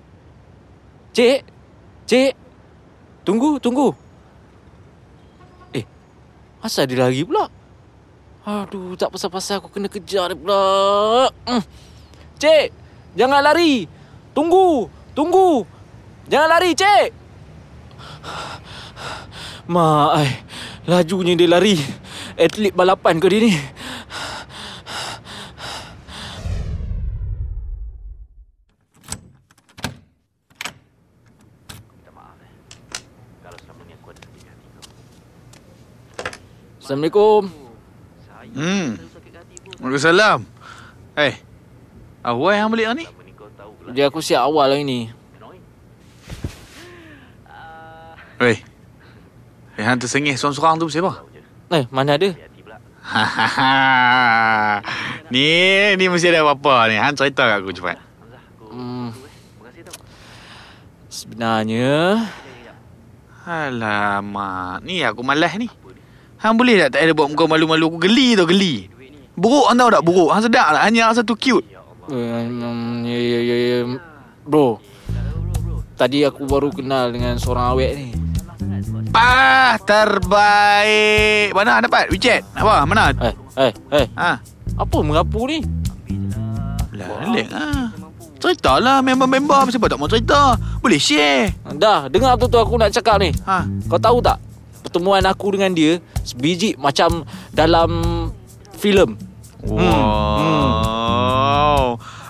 [1.14, 1.42] Cik!
[2.10, 2.34] Cik!
[3.26, 3.94] Tunggu, tunggu.
[5.74, 5.86] Eh,
[6.66, 7.46] asal dia lari pula?
[8.46, 10.62] Aduh, tak pasal-pasal aku kena kejar dia pula.
[11.46, 11.62] Hmm.
[12.42, 12.74] Cik,
[13.14, 13.86] jangan lari.
[14.34, 15.66] Tunggu, tunggu.
[16.30, 17.10] Jangan lari, cik.
[19.74, 20.30] Mak, ai.
[20.90, 21.78] Lajunya dia lari.
[22.34, 23.54] Atlet balapan ke dia ni?
[36.90, 37.54] Assalamualaikum.
[38.58, 38.98] Hmm.
[39.78, 40.42] Waalaikumsalam.
[41.22, 41.38] Eh.
[42.26, 43.06] Awal yang balik ni?
[43.94, 45.06] Dia aku siap awal hari ni.
[48.42, 48.58] Weh.
[49.78, 51.30] Eh, hang tersengih seorang-seorang tu siapa?
[51.70, 52.26] Eh, mana ada?
[55.30, 55.46] ni
[55.94, 56.98] ni mesti ada apa-apa ni.
[56.98, 58.02] Hang cerita kat aku cepat.
[58.66, 59.14] Hmm.
[61.06, 62.26] Sebenarnya,
[63.46, 65.70] Alamak, ni aku malas ni.
[66.40, 68.88] Hang boleh tak tak ada buat muka malu-malu aku geli tu geli.
[69.36, 70.30] Buruk hang tahu tak buruk?
[70.32, 71.68] Hang sedap tak hanya satu cute.
[72.64, 73.78] um, ya, ya, ya, ya.
[74.48, 74.80] Bro,
[76.00, 78.08] tadi aku baru kenal dengan seorang awek ni.
[79.12, 81.52] Ah, terbaik.
[81.52, 82.08] Mana dapat?
[82.08, 82.42] WeChat?
[82.56, 82.88] Apa?
[82.88, 83.12] Mana?
[83.20, 84.08] Eh, eh, eh.
[84.16, 84.40] Ha.
[84.80, 85.60] Apa mengapu ni?
[86.96, 87.92] Lah, lek ah.
[88.40, 90.56] Ceritalah member-member siapa tak mau cerita.
[90.80, 91.52] Boleh share.
[91.76, 93.36] Dah, dengar tu tu aku nak cakap ni.
[93.44, 93.68] Ha.
[93.92, 94.40] Kau tahu tak?
[94.84, 97.92] Pertemuan aku dengan dia sebiji macam dalam
[98.80, 99.20] filem.
[99.68, 100.00] Wow.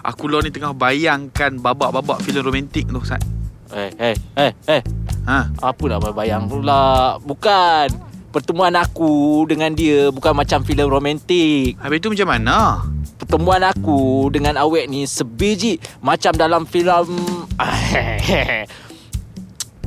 [0.01, 3.21] Aku lah ni tengah bayangkan babak-babak filem romantik tu, Sat.
[3.69, 4.81] Eh, eh, eh, eh.
[5.29, 5.45] Ha.
[5.62, 7.21] Apa nak bayang pula?
[7.21, 8.09] Bukan.
[8.29, 11.77] Pertemuan aku dengan dia bukan macam filem romantik.
[11.81, 12.85] Habis tu macam mana?
[13.17, 17.09] Pertemuan aku dengan awek ni sebiji macam dalam filem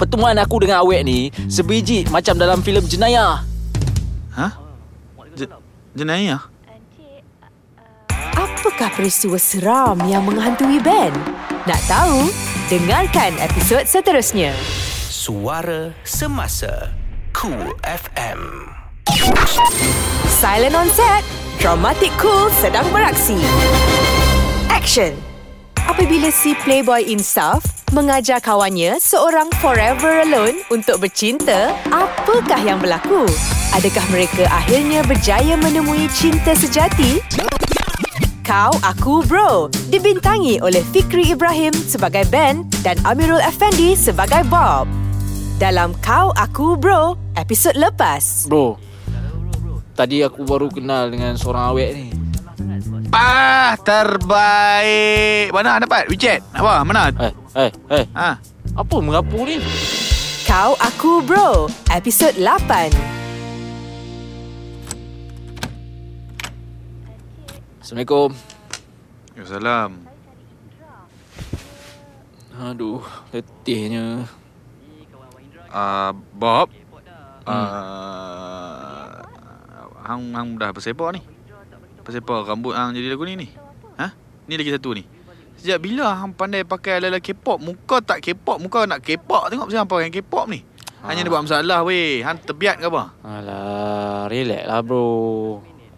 [0.03, 3.47] Pertemuan aku dengan awek ni sebiji macam dalam filem jenayah.
[4.35, 4.51] Ha?
[5.38, 5.47] J-
[5.95, 6.43] jenayah?
[8.35, 11.15] Apakah peristiwa seram yang menghantui Ben?
[11.71, 12.27] Nak tahu?
[12.67, 14.51] Dengarkan episod seterusnya.
[15.07, 16.91] Suara Semasa
[17.31, 18.67] Cool FM
[20.27, 21.23] Silent on set.
[21.62, 23.38] Dramatic Cool sedang beraksi.
[24.67, 25.15] Action.
[25.83, 33.27] Apabila si Playboy Insaf mengajar kawannya seorang forever alone untuk bercinta, apakah yang berlaku?
[33.75, 37.18] Adakah mereka akhirnya berjaya menemui cinta sejati?
[38.47, 44.87] Kau Aku Bro dibintangi oleh Fikri Ibrahim sebagai Ben dan Amirul Effendi sebagai Bob.
[45.59, 48.47] Dalam Kau Aku Bro, episod lepas.
[48.47, 48.79] Bro.
[49.99, 52.07] Tadi aku baru kenal dengan seorang awek ni.
[53.12, 55.53] Ah, terbaik.
[55.53, 56.09] Mana dapat?
[56.09, 56.40] WeChat?
[56.57, 56.81] Apa?
[56.81, 57.12] Mana?
[57.20, 57.33] Eh,
[57.68, 58.05] eh, eh.
[58.16, 58.40] Ha.
[58.72, 59.61] Apa mengapu ni?
[60.48, 62.88] Kau Aku Bro, episod 8.
[67.85, 68.33] Assalamualaikum.
[69.37, 69.90] Waalaikumsalam.
[72.64, 74.25] Aduh, letihnya.
[75.68, 76.72] Uh, Bob.
[77.44, 77.53] Hmm.
[77.53, 79.20] Uh,
[80.01, 81.32] hang hang dah bersepak ni.
[82.03, 83.49] Bersepak rambut hang jadi lagu ni ni.
[83.99, 84.11] Ha?
[84.51, 85.07] Ni lagi satu ni.
[85.62, 87.62] Sejak bila hang pandai pakai ala-ala K-pop?
[87.62, 89.47] Muka tak K-pop, muka nak K-pop.
[89.47, 90.67] Tengok pasal hang pakai K-pop ni.
[91.07, 91.25] Hanya Ah.
[91.27, 92.23] dia buat masalah weh.
[92.23, 93.15] Hang terbiat ke apa?
[93.23, 95.07] Alah, relax lah bro.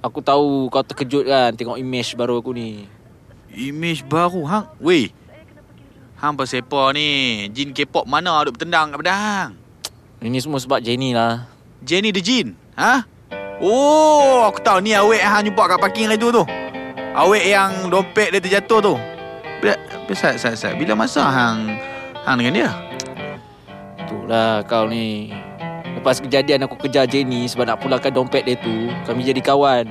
[0.05, 2.85] Aku tahu kau terkejut kan tengok image baru aku ni.
[3.57, 4.67] Image baru hang.
[4.85, 5.09] Weh.
[6.21, 7.09] Hang bersepak ni.
[7.49, 9.49] Jin K-pop mana duk bertendang kat pedang?
[10.25, 11.49] Ini semua sebab Jenny lah.
[11.85, 12.57] Jenny the Jin.
[12.77, 13.05] Ha?
[13.63, 16.43] Oh, aku tahu ni awek yang hang jumpa kat parking hari tu.
[17.15, 18.95] Awek yang dompet dia terjatuh tu.
[19.63, 19.79] Bila,
[20.11, 20.75] bila, sat, sat.
[20.75, 21.79] Bila masa hang
[22.27, 22.71] hang dengan dia?
[24.03, 25.31] Itulah kau ni.
[25.95, 29.87] Lepas kejadian aku kejar Jenny sebab nak pulangkan dompet dia tu, kami jadi kawan.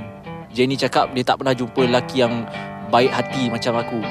[0.51, 2.43] Jenny cakap dia tak pernah jumpa lelaki yang
[2.91, 4.03] baik hati macam aku.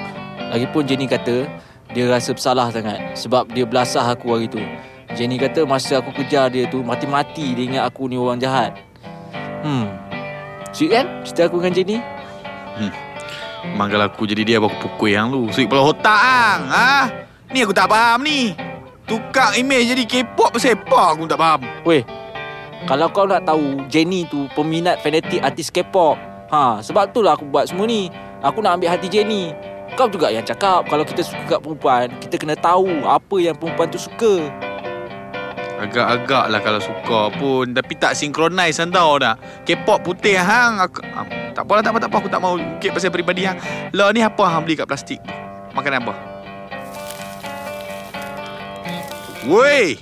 [0.48, 1.44] Lagipun Jenny kata
[1.92, 4.64] dia rasa bersalah sangat sebab dia belasah aku hari tu.
[5.12, 8.72] Jenny kata masa aku kejar dia tu Mati-mati dia ingat aku ni orang jahat
[9.62, 9.86] Hmm.
[10.74, 11.06] Sweet kan?
[11.22, 11.98] Cerita aku dengan Jenny
[13.62, 15.46] Memang kalau aku jadi dia Aku pukul yang lu.
[15.54, 16.90] Sweet kepala otak hang ha?
[17.54, 18.58] Ni aku tak faham ni.
[19.06, 21.62] Tukar image jadi K-pop apa Aku tak faham.
[21.86, 22.02] Weh
[22.90, 26.18] Kalau kau nak tahu Jenny tu peminat fanatik artis K-pop.
[26.52, 28.12] Ha, sebab tu lah aku buat semua ni.
[28.42, 29.54] Aku nak ambil hati Jenny
[29.94, 33.86] Kau juga yang cakap Kalau kita suka kat perempuan Kita kena tahu Apa yang perempuan
[33.86, 34.50] tu suka
[35.82, 37.74] Agak-agak lah kalau suka pun.
[37.74, 39.34] Tapi tak synchronize kan tau dah.
[39.66, 40.78] K-pop putih hang.
[40.78, 42.16] Aku, ah, Tak apalah tak apa tak apa.
[42.22, 43.58] Aku tak mau ukit pasal peribadi hang.
[43.90, 45.18] Lah ni apa hang beli kat plastik?
[45.74, 46.14] Makanan apa?
[49.42, 49.98] Woi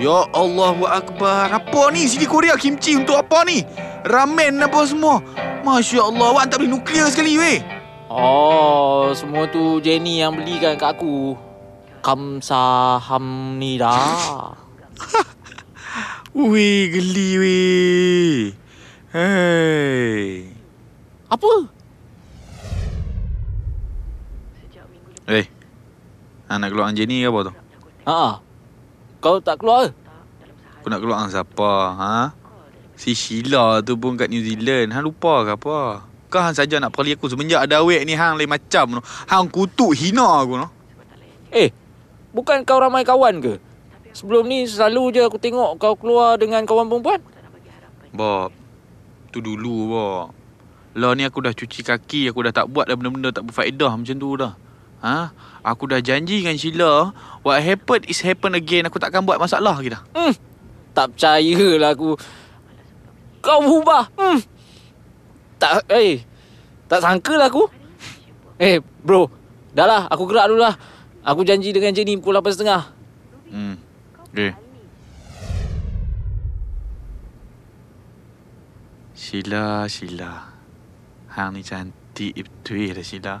[0.00, 1.52] Ya Allahu Akbar.
[1.52, 2.08] Apa ni?
[2.08, 3.68] CD Korea kimchi untuk apa ni?
[4.08, 5.20] Ramen apa semua?
[5.60, 7.60] Masya Allah Awak tak beli nuklear sekali weh.
[8.08, 11.36] Oh Semua tu Jenny yang belikan kat aku.
[12.00, 13.92] Kamsahamnida
[16.38, 18.38] Weh geli weh
[19.08, 20.52] Hey
[21.26, 21.52] Apa?
[25.28, 25.46] Eh
[26.48, 27.52] Anak keluar dengan Jenny ke apa tu
[28.08, 28.24] Ha
[29.18, 29.90] Kau tak keluar ke?
[30.80, 32.16] Aku nak keluar dengan siapa ha?
[32.98, 35.78] Si Sheila tu pun kat New Zealand Hang lupa ke apa
[36.28, 39.48] Kau hang saja nak perli aku Semenjak ada awek ni Hang lain macam tu Hang
[39.48, 40.68] kutuk hina aku no?
[41.52, 41.72] Eh
[42.32, 43.67] Bukan kau ramai kawan ke?
[44.18, 47.22] Sebelum ni selalu je aku tengok kau keluar dengan kawan perempuan.
[48.10, 48.50] Bob
[49.30, 50.34] Tu dulu Bob
[50.98, 54.16] Lah ni aku dah cuci kaki Aku dah tak buat dah benda-benda tak berfaedah macam
[54.18, 54.58] tu dah.
[55.06, 55.30] Ha?
[55.62, 57.14] Aku dah janji dengan Sheila
[57.46, 58.90] What happened is happen again.
[58.90, 60.02] Aku takkan buat masalah lagi dah.
[60.10, 60.34] Hmm
[60.98, 62.18] Tak percayalah aku.
[63.38, 64.10] Kau berubah.
[64.18, 64.42] Hmm.
[65.62, 66.26] Tak Eh
[66.90, 67.70] Tak sangka lah aku.
[68.58, 69.30] Eh bro
[69.70, 70.74] Dah lah aku gerak dulu lah
[71.22, 72.97] Aku janji dengan Jenny pukul 8.30 Hmm
[74.32, 74.52] Okay
[79.18, 80.52] Sheila, Sheila
[81.32, 83.36] Hang ni cantik betul dah Sheila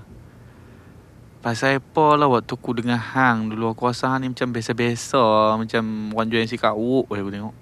[1.38, 6.12] Pasal apa lah waktu aku dengan Hang dulu Aku rasa Hang ni macam biasa-biasa Macam
[6.12, 7.56] orang jual yang si kawuk boleh aku tengok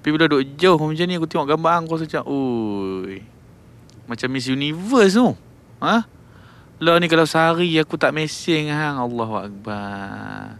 [0.00, 3.20] Tapi bila duduk jauh macam ni Aku tengok gambar Hang rasa macam Ui
[4.08, 5.30] Macam Miss Universe tu
[5.78, 6.10] Ha?
[6.78, 10.58] Lah ni kalau sehari aku tak mesing Hang Allahu Akbar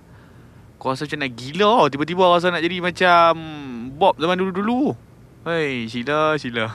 [0.79, 3.33] Kau rasa macam nak gila Tiba-tiba rasa nak jadi macam
[3.99, 4.95] Bob zaman dulu-dulu.
[5.43, 6.71] Hei Sheila Sheila.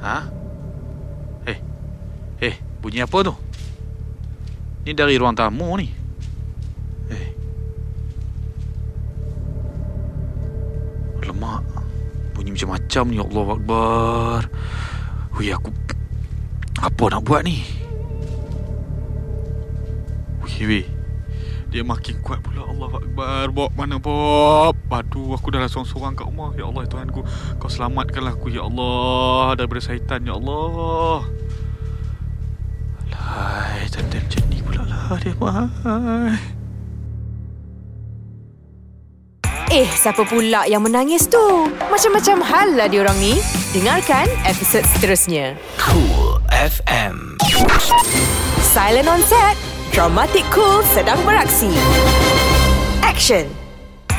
[0.00, 0.18] Ha?
[1.44, 1.58] Eh
[2.40, 3.36] Eh bunyi apa tu?
[4.88, 5.92] Ni dari ruang tamu ni.
[7.12, 7.28] Eh
[11.20, 11.60] Lemak.
[12.32, 13.16] Bunyi macam-macam ni.
[13.20, 14.40] Allah Akbar.
[15.36, 15.68] Hui aku
[16.80, 17.79] Apa nak buat ni
[20.56, 20.86] Hui weh
[21.70, 26.26] Dia makin kuat pula Allah Akbar Bob mana Bob Aduh aku dah lah sorang-sorang kat
[26.26, 27.22] rumah Ya Allah Tuhanku
[27.62, 31.22] Kau selamatkanlah aku Ya Allah Daripada syaitan Ya Allah
[33.14, 36.34] Alai Tanda macam ni pula lah Dia mahal
[39.70, 41.70] Eh, siapa pula yang menangis tu?
[41.94, 43.38] Macam-macam hal lah diorang ni.
[43.70, 45.54] Dengarkan episod seterusnya.
[45.78, 47.38] Cool FM.
[48.66, 49.69] Silent on set.
[49.90, 51.66] Dramatic Cool sedang beraksi.
[53.02, 53.42] Action.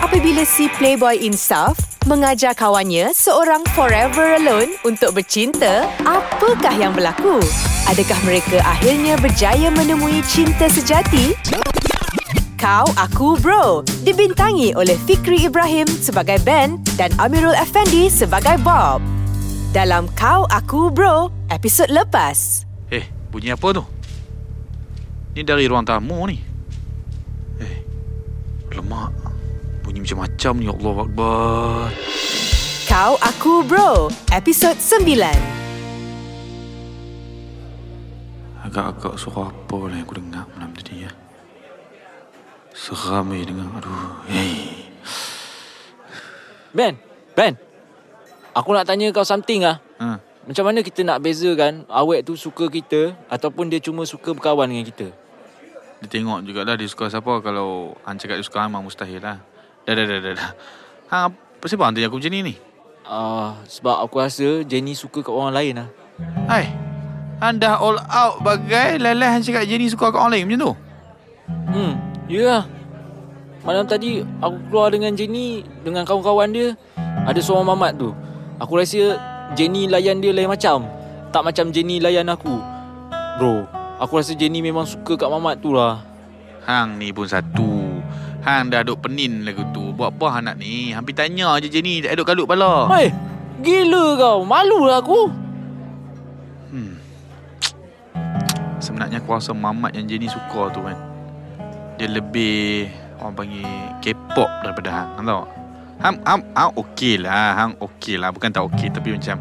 [0.04, 7.40] Apabila si Playboy Insaf mengajar kawannya seorang forever alone untuk bercinta, apakah yang berlaku?
[7.88, 11.40] Adakah mereka akhirnya berjaya menemui cinta sejati?
[12.60, 19.00] Kau Aku Bro dibintangi oleh Fikri Ibrahim sebagai Ben dan Amirul Effendi sebagai Bob.
[19.72, 22.68] Dalam Kau Aku Bro, episod lepas.
[22.92, 24.01] Eh bunyi apa tu?
[25.32, 26.36] Ni dari ruang tamu ni
[27.64, 27.76] Eh
[28.76, 29.16] Lemak
[29.80, 31.88] Bunyi macam-macam ni Allah Akbar
[32.92, 35.08] Kau Aku Bro, episod 9.
[38.68, 41.12] Agak-agak suara apa lah yang aku dengar malam tadi ya.
[42.76, 43.72] Seram eh dengar.
[43.80, 44.28] Aduh.
[44.28, 44.92] Hey.
[46.76, 47.00] Ben
[47.32, 47.56] Ben
[48.52, 49.80] Aku nak tanya kau something ah.
[50.04, 50.20] Ha.
[50.44, 54.84] Macam mana kita nak bezakan awet tu suka kita ataupun dia cuma suka berkawan dengan
[54.84, 55.21] kita?
[56.02, 59.38] Dia tengok jugalah dia suka siapa kalau Han cakap dia suka memang mustahil lah.
[59.86, 60.34] Dah dah dah dah.
[60.34, 60.52] dah.
[61.14, 62.56] Ha, apa sebab Han tanya aku macam ni ni?
[63.06, 65.90] Uh, sebab aku rasa Jenny suka kat orang lain lah.
[66.50, 66.66] Hai.
[67.42, 70.74] Han dah all out bagai lalai Han cakap Jenny suka kat orang lain macam tu.
[71.70, 71.94] Hmm,
[72.26, 72.64] ya lah.
[73.62, 76.74] Malam tadi aku keluar dengan Jenny dengan kawan-kawan dia.
[77.30, 78.10] Ada seorang mamat tu.
[78.58, 79.22] Aku rasa
[79.54, 80.90] Jenny layan dia lain macam.
[81.30, 82.58] Tak macam Jenny layan aku.
[83.38, 83.70] Bro,
[84.02, 86.02] aku rasa Jenny memang suka kat mamat tu lah.
[86.66, 88.02] Hang ni pun satu.
[88.42, 89.94] Hang dah duk penin lagu tu.
[89.94, 90.90] Buat apa anak ni?
[90.90, 92.90] Hampir tanya je Jenny tak duk kalut pala.
[92.90, 93.14] Hei,
[93.62, 94.42] gila kau.
[94.42, 95.30] Malu lah aku.
[96.74, 96.98] Hmm.
[98.82, 100.98] Sebenarnya aku rasa Mamat yang Jenny suka tu kan.
[102.02, 102.90] Dia lebih
[103.22, 103.70] orang panggil
[104.02, 105.10] K-pop daripada hang.
[105.22, 105.46] Hang tahu?
[106.02, 107.54] Hang, hang, hang okey lah.
[107.54, 108.34] Hang okey lah.
[108.34, 109.38] Bukan tak okey tapi macam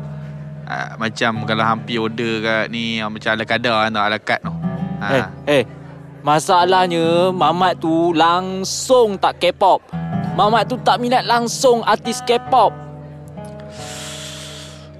[0.70, 4.40] uh, macam kalau hampir order kat ni uh, macam ala kadar kan tau, ala kad
[4.46, 4.54] tu.
[5.02, 5.06] Ha.
[5.10, 5.64] Eh, eh.
[6.20, 9.80] Masalahnya Mamat tu langsung tak K-pop.
[10.36, 12.70] Mamat tu tak minat langsung artis K-pop.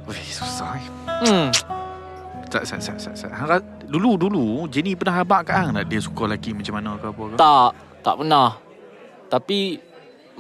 [0.09, 0.87] Weh, susah eh.
[1.29, 1.49] Hmm.
[2.51, 3.63] Tak, tak, tak, tak, tak.
[3.87, 7.23] Dulu, dulu Jenny pernah habak kat hang tak dia suka lelaki macam mana ke apa
[7.23, 7.35] ke?
[7.39, 7.71] Tak,
[8.03, 8.49] tak pernah.
[9.31, 9.59] Tapi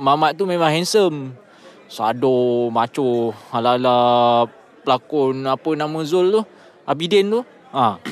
[0.01, 1.37] Mamat tu memang handsome.
[1.91, 4.49] Sado, macho, ala-ala
[4.91, 6.43] pelakon apa nama Zul tu?
[6.83, 7.41] Abidin tu.
[7.71, 8.03] Ha.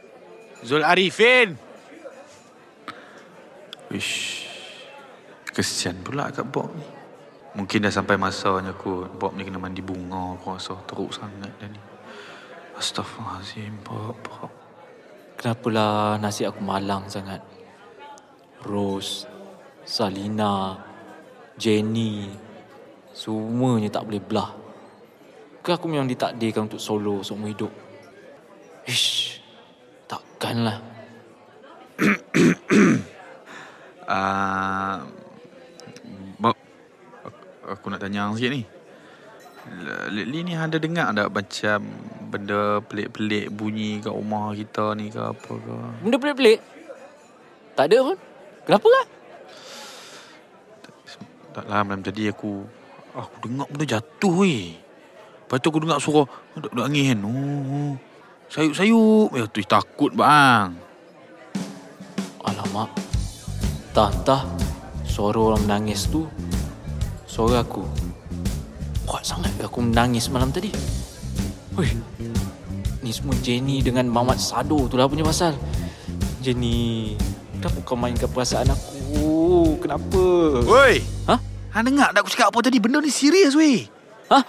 [0.68, 1.52] Zul Arifin.
[3.92, 4.48] Wish.
[5.52, 6.88] Kesian pula kat Bob ni.
[7.52, 9.12] Mungkin dah sampai masanya kot.
[9.20, 10.40] Bob ni kena mandi bunga.
[10.40, 11.80] Aku rasa teruk sangat dah ni.
[12.80, 14.16] Astaghfirullahaladzim, Bob.
[14.24, 14.48] Bob.
[15.36, 17.44] Kenapalah nasib aku malang sangat?
[18.64, 19.28] Rose,
[19.84, 20.80] Salina,
[21.58, 22.30] Jenny,
[23.12, 24.61] semuanya tak boleh belah.
[25.62, 27.70] Ke aku memang ditakdirkan untuk solo seumur hidup?
[28.82, 29.38] Ish,
[30.10, 30.82] takkanlah.
[34.02, 35.06] Uh,
[36.42, 36.58] Bob.
[37.62, 38.66] Aku, nak tanya hang sikit ni.
[40.10, 41.78] Lately ni anda dengar tak macam
[42.26, 45.74] benda pelik-pelik bunyi kat rumah kita ni ke apa ke?
[46.02, 46.58] Benda pelik-pelik?
[47.78, 48.18] Tak ada pun.
[48.66, 49.04] Kenapa lah?
[51.54, 52.66] Tak lah malam tadi aku
[53.12, 54.81] Aku dengar benda jatuh weh
[55.52, 56.24] Lepas tu aku dengar suara
[56.56, 57.92] Duk-duk angin oh,
[58.48, 60.72] Sayup-sayup Ya tu takut bang
[62.40, 62.88] Alamak.
[63.92, 64.48] Entah-entah
[65.04, 66.24] suara orang menangis tu
[67.28, 67.84] suara aku.
[69.04, 70.72] Kuat sangat ke aku menangis malam tadi.
[71.76, 71.92] Wih.
[73.04, 75.52] Ni semua Jenny dengan Mamat Sado tu lah punya pasal.
[76.42, 77.14] Jenny,
[77.60, 79.78] kenapa kau mainkan perasaan aku?
[79.78, 80.24] Kenapa?
[80.66, 80.98] Woi
[81.30, 81.36] Ha?
[81.78, 83.86] Han dengar tak aku cakap apa tadi Benda ni serius weh
[84.26, 84.42] Ha?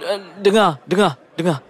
[0.00, 1.60] Eh, Dengar, dengar, dengar.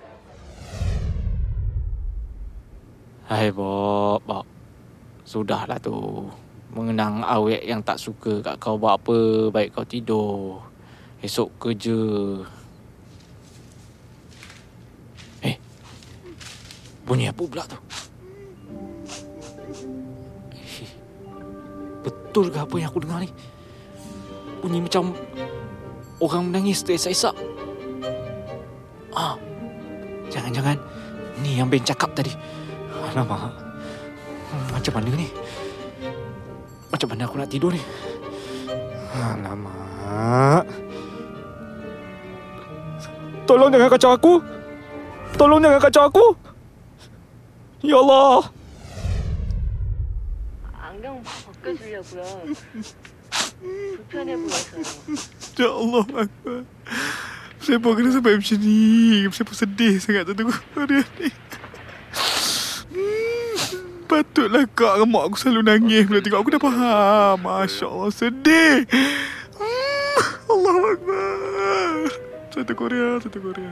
[3.27, 4.47] Hai Bob, Bob.
[5.27, 6.27] Sudahlah tu.
[6.71, 10.63] Mengenang awet yang tak suka kat kau buat apa, baik kau tidur.
[11.19, 11.99] Esok kerja.
[15.43, 15.59] Eh,
[17.03, 17.79] bunyi apa pula tu?
[20.55, 20.91] Eh,
[22.07, 23.31] Betul ke apa yang aku dengar ni?
[24.63, 25.11] Bunyi macam
[26.23, 27.35] orang menangis teresak-esak.
[29.16, 29.36] Ah,
[30.28, 30.76] jangan-jangan
[31.40, 32.32] ni yang Ben cakap tadi.
[33.12, 33.54] Alamak,
[34.52, 35.28] Hmm, macam mana ni?
[36.92, 37.82] Macam mana aku nak tidur ni?
[39.16, 40.64] Alamak.
[43.46, 44.34] Tolong jangan kacau aku.
[45.36, 46.26] Tolong jangan kacau aku.
[47.86, 48.50] Ya Allah.
[50.76, 52.24] 안경 벗겨주려고요.
[53.62, 54.84] 불편해 보여서요.
[55.60, 56.04] Ya Allah
[57.60, 58.80] Akbar Siapa kena sampai macam ni
[59.32, 61.30] Siapa sedih sangat tu tengok hari ni
[62.96, 63.56] Hmm,
[64.08, 68.78] Patutlah kak dengan mak aku selalu nangis Bila tengok aku dah faham Masya Allah sedih
[69.58, 72.00] Hmm, Allah Akbar
[72.54, 73.72] Satu Korea Satu Korea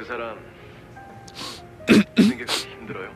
[0.00, 0.32] 그 사람
[2.16, 3.12] 생각하기 힘들어요?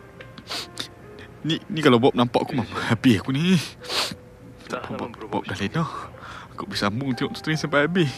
[1.48, 3.56] Ni ni kalau Bob nampak aku memang happy aku ni
[4.68, 5.64] 나 Bob, 하나만 Bob, Bob dah 물어봅시다.
[5.64, 5.84] lena
[6.52, 8.12] Aku bisa sambung tengok tu ni sampai habis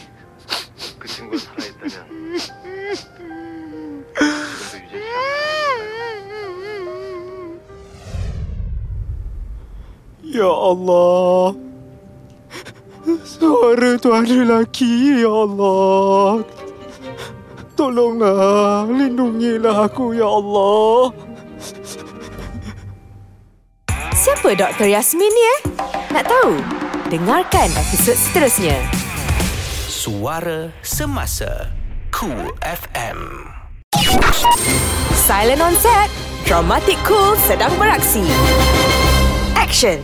[1.31, 3.17] 그 친구가 살아있다면 지금도 유재 씨랑
[10.27, 11.55] Ya Allah.
[13.23, 16.43] Suara tu ada lelaki, ya Allah.
[17.79, 21.15] Tolonglah, lindungilah aku, ya Allah.
[24.11, 24.91] Siapa Dr.
[24.91, 25.59] Yasmin ni eh?
[26.11, 26.59] Nak tahu?
[27.07, 29.00] Dengarkan episod seterusnya.
[30.02, 31.70] Suara Semasa
[32.10, 33.46] Cool FM
[35.14, 36.10] Silent on set.
[36.42, 38.26] Dramatic Cool sedang beraksi.
[39.54, 40.02] Action.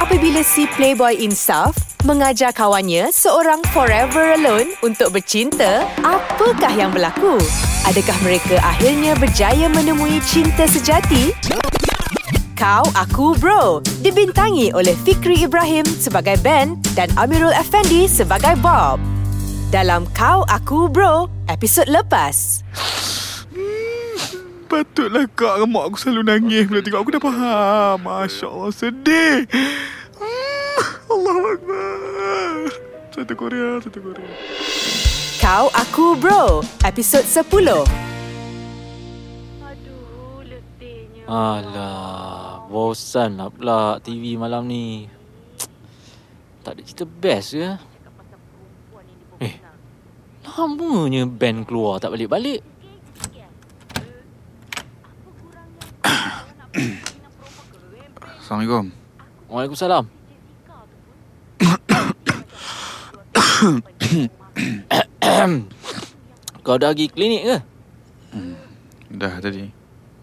[0.00, 1.76] Apabila si Playboy Insaf
[2.08, 7.36] mengajar kawannya seorang forever alone untuk bercinta, apakah yang berlaku?
[7.84, 11.36] Adakah mereka akhirnya berjaya menemui cinta sejati?
[12.56, 19.17] Kau Aku Bro dibintangi oleh Fikri Ibrahim sebagai Ben dan Amirul Effendi sebagai Bob.
[19.68, 22.64] Dalam Kau Aku Bro, episod lepas.
[24.64, 27.96] Patutlah kak dengan mak aku selalu nangis bila tengok aku dah faham.
[28.00, 29.44] Masya Allah, sedih.
[30.16, 30.80] Hmm,
[31.12, 32.56] Allah Akbar.
[33.12, 34.32] Satu Korea, satu Korea.
[35.36, 37.84] Kau Aku Bro, episod 10.
[41.28, 45.12] Alah, bosan lah pula TV malam ni.
[46.64, 47.87] Tak ada cerita best ke?
[50.56, 52.64] Lamanya band keluar tak balik-balik.
[58.40, 58.88] Assalamualaikum.
[59.52, 60.08] Waalaikumsalam.
[66.64, 67.60] Kau dah pergi klinik ke?
[69.12, 69.68] Dah tadi.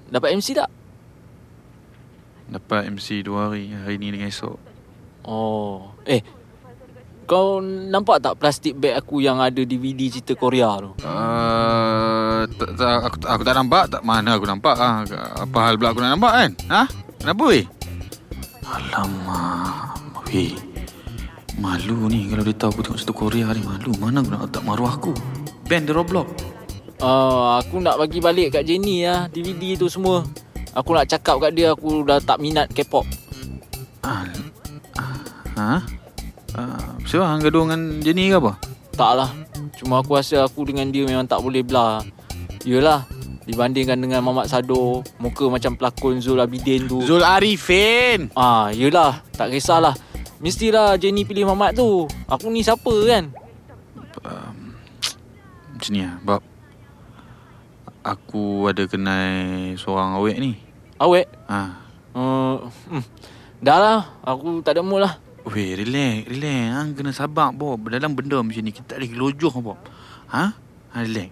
[0.09, 0.73] Dapat MC tak?
[2.49, 3.73] Dapat MC dua hari.
[3.73, 4.57] Hari ni dengan esok.
[5.25, 6.21] Oh, eh.
[7.25, 10.93] Kau nampak tak plastik bag aku yang ada DVD cerita Korea tu?
[11.01, 13.83] Uh, tak, tak, aku, aku tak nampak.
[13.89, 14.77] Tak mana aku nampak.
[14.77, 15.01] Ah,
[15.41, 16.49] apa hal pula aku nak nampak kan?
[16.69, 16.83] Ha?
[17.17, 17.65] Kenapa weh?
[18.61, 19.97] Alamak.
[20.29, 20.53] Weh.
[21.57, 23.65] Malu ni kalau dia tahu aku tengok satu Korea ni.
[23.65, 23.97] Malu.
[23.97, 25.13] Mana aku nak letak maruah aku?
[25.65, 26.29] Band The Roblox.
[27.01, 30.21] Uh, aku nak bagi balik kat Jenny lah DVD tu semua.
[30.77, 33.09] Aku nak cakap kat dia aku dah tak minat K-pop.
[34.05, 34.29] Ah,
[35.01, 35.17] ah,
[35.57, 36.04] ha?
[36.55, 38.55] Ah, siapa hang gaduh dengan Jenny ke apa?
[38.95, 39.29] Tak lah.
[39.75, 41.99] Cuma aku rasa aku dengan dia memang tak boleh belah.
[42.63, 43.03] Yelah.
[43.45, 47.03] Dibandingkan dengan Mamat Sado, muka macam pelakon Zul Abidin tu.
[47.05, 48.33] Zul Arifin.
[48.33, 49.21] Ah, yelah.
[49.37, 49.93] Tak kisahlah.
[50.41, 52.09] Mestilah Jenny pilih Mamat tu.
[52.25, 53.29] Aku ni siapa kan?
[55.75, 56.41] Macam ni lah, Bob.
[58.01, 60.57] Aku ada kenal seorang awek ni.
[60.97, 61.27] Awek?
[61.51, 61.59] Ha.
[62.15, 63.03] Uh, hmm.
[63.59, 63.99] Dah lah.
[64.23, 65.21] Aku tak ada mood lah.
[65.45, 66.61] Weh, relax, relax.
[66.73, 67.85] Hang kena sabar, Bob.
[67.85, 69.77] Dalam benda macam ni, kita tak boleh gelojoh, Bob.
[70.33, 70.57] Ha?
[70.57, 71.29] Ha, relax.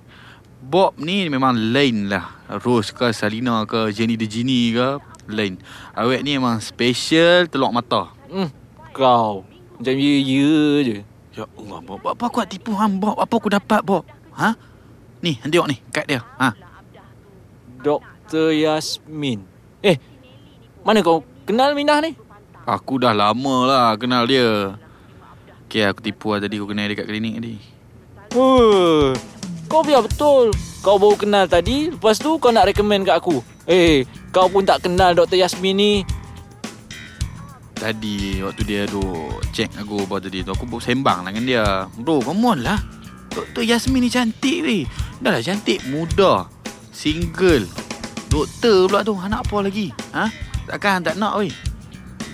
[0.63, 2.45] Bob ni memang lain lah.
[2.61, 5.57] Rose ke, Salina ke, Jenny the Genie ke, lain.
[5.97, 8.13] Awek ni memang special telok mata.
[8.29, 8.53] Hmm.
[8.93, 9.49] Kau.
[9.81, 10.53] Macam ya-ya
[10.85, 10.97] je.
[11.33, 12.05] Ya Allah, Bob.
[12.05, 13.17] Apa aku nak tipu hang, Bob?
[13.17, 14.05] Apa aku dapat, Bob?
[14.37, 14.53] Ha?
[15.25, 16.21] Ni, hang tengok ni, kad dia.
[16.37, 16.53] Ha?
[17.81, 18.53] Dr.
[18.53, 19.43] Yasmin.
[19.83, 19.97] Eh,
[20.85, 22.15] mana kau kenal Minah ni?
[22.63, 24.79] Aku dah lama lah kenal dia.
[25.67, 27.55] Okay, aku tipu lah tadi aku kenal dia kat klinik tadi.
[28.39, 29.11] Uh,
[29.67, 30.55] kau biar betul.
[30.79, 33.43] Kau baru kenal tadi, lepas tu kau nak recommend kat aku.
[33.67, 35.39] Eh, kau pun tak kenal Dr.
[35.39, 35.93] Yasmin ni.
[37.75, 39.03] Tadi waktu dia tu
[39.51, 41.65] check aku apa tadi tu aku baru sembang lah dengan dia.
[41.99, 42.79] Bro, come on lah.
[43.27, 43.67] Dr.
[43.67, 44.83] Yasmin ni cantik weh.
[45.19, 46.47] Dah lah cantik, muda,
[46.95, 47.67] single.
[48.31, 49.91] Doktor pula tu, anak apa lagi?
[50.15, 50.31] Ha?
[50.67, 51.51] Takkan tak nak weh.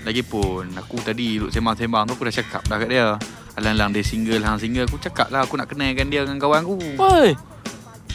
[0.02, 3.08] Lagipun aku tadi duduk sembang-sembang tu aku dah cakap dah kat dia.
[3.54, 4.88] Alang-alang dia single, hang single.
[4.88, 6.76] Aku cakap lah aku nak kenalkan dia dengan kawan aku.
[6.96, 7.36] Woi,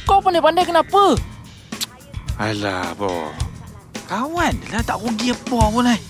[0.03, 1.21] kau pandai-pandai kenapa?
[2.35, 3.31] Alah, boh.
[4.05, 6.01] Kawan dia lah tak rugi apa pun eh.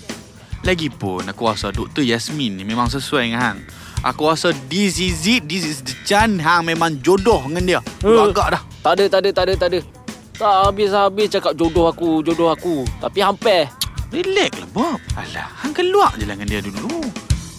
[0.63, 2.01] Lagipun aku rasa Dr.
[2.01, 3.59] Yasmin ni memang sesuai dengan hang.
[4.01, 7.79] Aku rasa this is it, this is the chance hang memang jodoh dengan dia.
[8.01, 8.25] Aku Eh.
[8.25, 8.61] agak dah.
[8.81, 9.79] Tak ada, tak ada, tak ada, tak ada.
[10.35, 12.83] Tak habis-habis cakap jodoh aku, jodoh aku.
[12.99, 13.69] Tapi hampir.
[14.15, 14.99] Relax lah, Bob.
[15.19, 17.03] Alah, hang keluar je lah dengan dia dulu.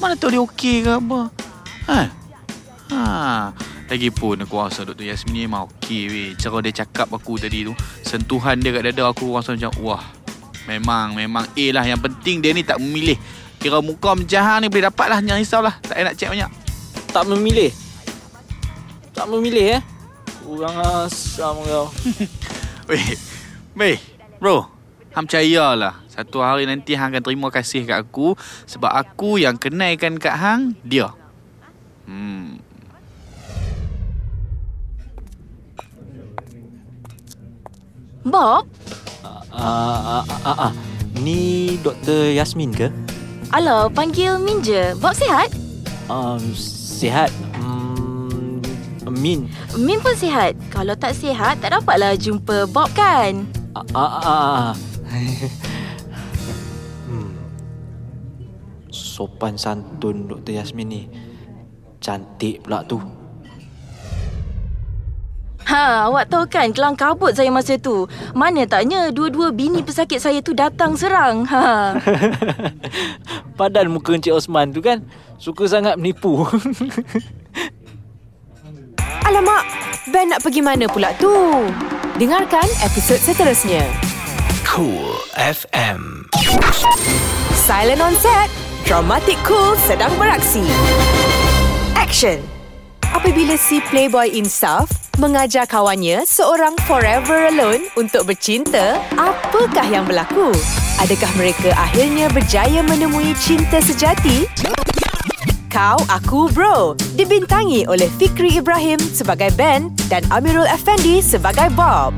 [0.00, 1.20] Mana tahu dia okey ke apa.
[1.92, 2.00] Ha?
[2.96, 3.00] Ha.
[3.92, 5.04] Lagipun aku rasa Dr.
[5.04, 6.30] Yasmin ni memang okey weh.
[6.40, 10.00] Cara dia cakap aku tadi tu, sentuhan dia kat dada aku rasa macam wah.
[10.64, 11.84] Memang, memang A lah.
[11.84, 13.20] Yang penting dia ni tak memilih.
[13.60, 15.18] Kira muka macam hang ni boleh dapat lah.
[15.20, 15.76] Jangan risau lah.
[15.84, 16.50] Tak payah nak check banyak.
[17.12, 17.70] Tak memilih.
[19.12, 19.82] Tak memilih eh.
[20.40, 21.92] Kurang asam kau.
[22.88, 23.02] Weh,
[23.74, 23.98] weh,
[24.38, 24.62] bro.
[25.10, 26.05] Hang percayalah.
[26.16, 28.32] Satu hari nanti hang akan terima kasih kat aku
[28.64, 31.12] sebab aku yang kenalkan kat hang dia.
[32.08, 32.56] Hmm.
[38.24, 38.64] Bob?
[39.52, 40.72] Ah, ah, ah, ah.
[41.20, 42.32] Ni Dr.
[42.32, 42.88] Yasmin ke?
[43.52, 44.96] Alah, panggil Min je.
[44.96, 45.52] Bob sihat?
[46.08, 47.28] Um, sihat.
[47.60, 48.64] Hmm,
[49.20, 49.52] Min.
[49.76, 50.56] Min pun sihat.
[50.72, 53.44] Kalau tak sihat, tak dapatlah jumpa Bob kan?
[53.76, 54.66] Ah, ah, ah,
[59.16, 60.60] Sopan santun Dr.
[60.60, 61.02] Yasmin ni.
[62.04, 63.00] Cantik pula tu.
[65.64, 68.04] Ha, awak tahu kan kelang kabut saya masa tu.
[68.36, 71.48] Mana taknya dua-dua bini pesakit saya tu datang serang.
[71.48, 71.96] Ha.
[73.58, 75.00] Padan muka Encik Osman tu kan.
[75.40, 76.44] Suka sangat menipu.
[79.26, 79.64] Alamak,
[80.12, 81.32] Ben nak pergi mana pula tu?
[82.20, 83.82] Dengarkan episod seterusnya.
[84.62, 86.30] Cool FM.
[87.66, 88.46] Silent on set,
[88.86, 90.62] dramatic cool sedang beraksi.
[91.98, 92.38] Action.
[93.10, 94.86] apabila si Playboy Insaf
[95.18, 100.54] mengajar kawannya seorang forever alone untuk bercinta, apakah yang berlaku?
[101.02, 104.46] Adakah mereka akhirnya berjaya menemui cinta sejati?
[105.66, 112.14] Kau Aku Bro dibintangi oleh Fikri Ibrahim sebagai Ben dan Amirul Effendi sebagai Bob.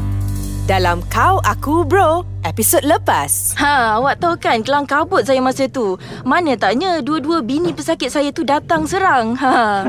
[0.69, 3.57] Dalam Kau Aku Bro, episod lepas.
[3.57, 5.97] Ha, awak tahu kan kelang kabut saya masa tu.
[6.29, 9.33] Mana taknya dua-dua bini pesakit saya tu datang serang.
[9.41, 9.89] Ha.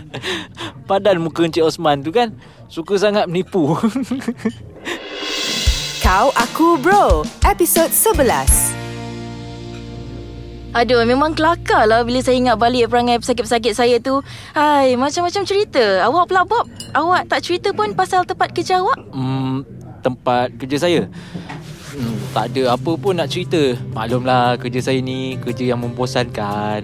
[0.88, 2.32] Padan muka Encik Osman tu kan
[2.72, 3.76] Suka sangat menipu
[6.08, 8.78] Kau Aku Bro, episod 11.
[10.72, 14.20] Aduh, memang kelakar lah bila saya ingat balik perangai pesakit-pesakit saya tu.
[14.52, 16.04] Hai, macam-macam cerita.
[16.04, 19.00] Awak pula Bob, awak tak cerita pun pasal tempat kerja awak?
[19.16, 19.47] hmm,
[20.08, 21.04] Tempat kerja saya
[21.92, 26.80] hmm, Tak ada apa pun nak cerita Maklumlah kerja saya ni Kerja yang membosankan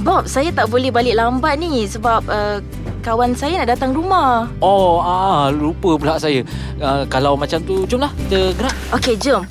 [0.00, 2.56] Bob, saya tak boleh balik lambat ni sebab uh,
[3.04, 4.48] kawan saya nak datang rumah.
[4.64, 6.40] Oh, ah, lupa pula saya
[6.80, 9.44] uh, Kalau macam tu, jomlah kita gerak Okey, jom.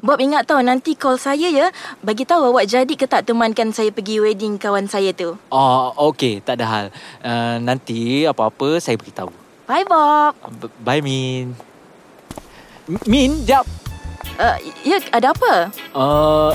[0.00, 1.68] Bob ingat tau nanti call saya ya.
[2.00, 5.36] Bagi tahu awak jadi ke tak temankan saya pergi wedding kawan saya tu.
[5.52, 6.84] Oh, okey, tak ada hal
[7.20, 9.28] uh, Nanti apa-apa saya beritahu
[9.68, 10.40] Bye Bob.
[10.56, 11.52] B- Bye, Min
[13.04, 13.66] Min, jap
[14.40, 15.68] Uh, ya, ada apa?
[15.92, 16.52] uh,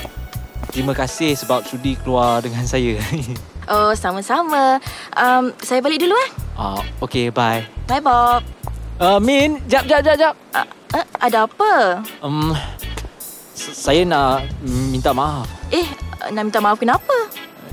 [0.70, 2.98] Terima kasih sebab sudi keluar dengan saya
[3.70, 4.82] Oh, sama-sama.
[5.14, 6.30] Um, saya balik dulu eh.
[6.56, 8.42] uh, Okey, bye Bye Bob.
[8.98, 11.74] uh, Min, jap, jap, jap, jap Uh, uh, ada apa?
[12.22, 12.58] um,
[13.54, 15.86] Saya nak minta maaf Eh,
[16.30, 17.14] nak minta maaf kenapa?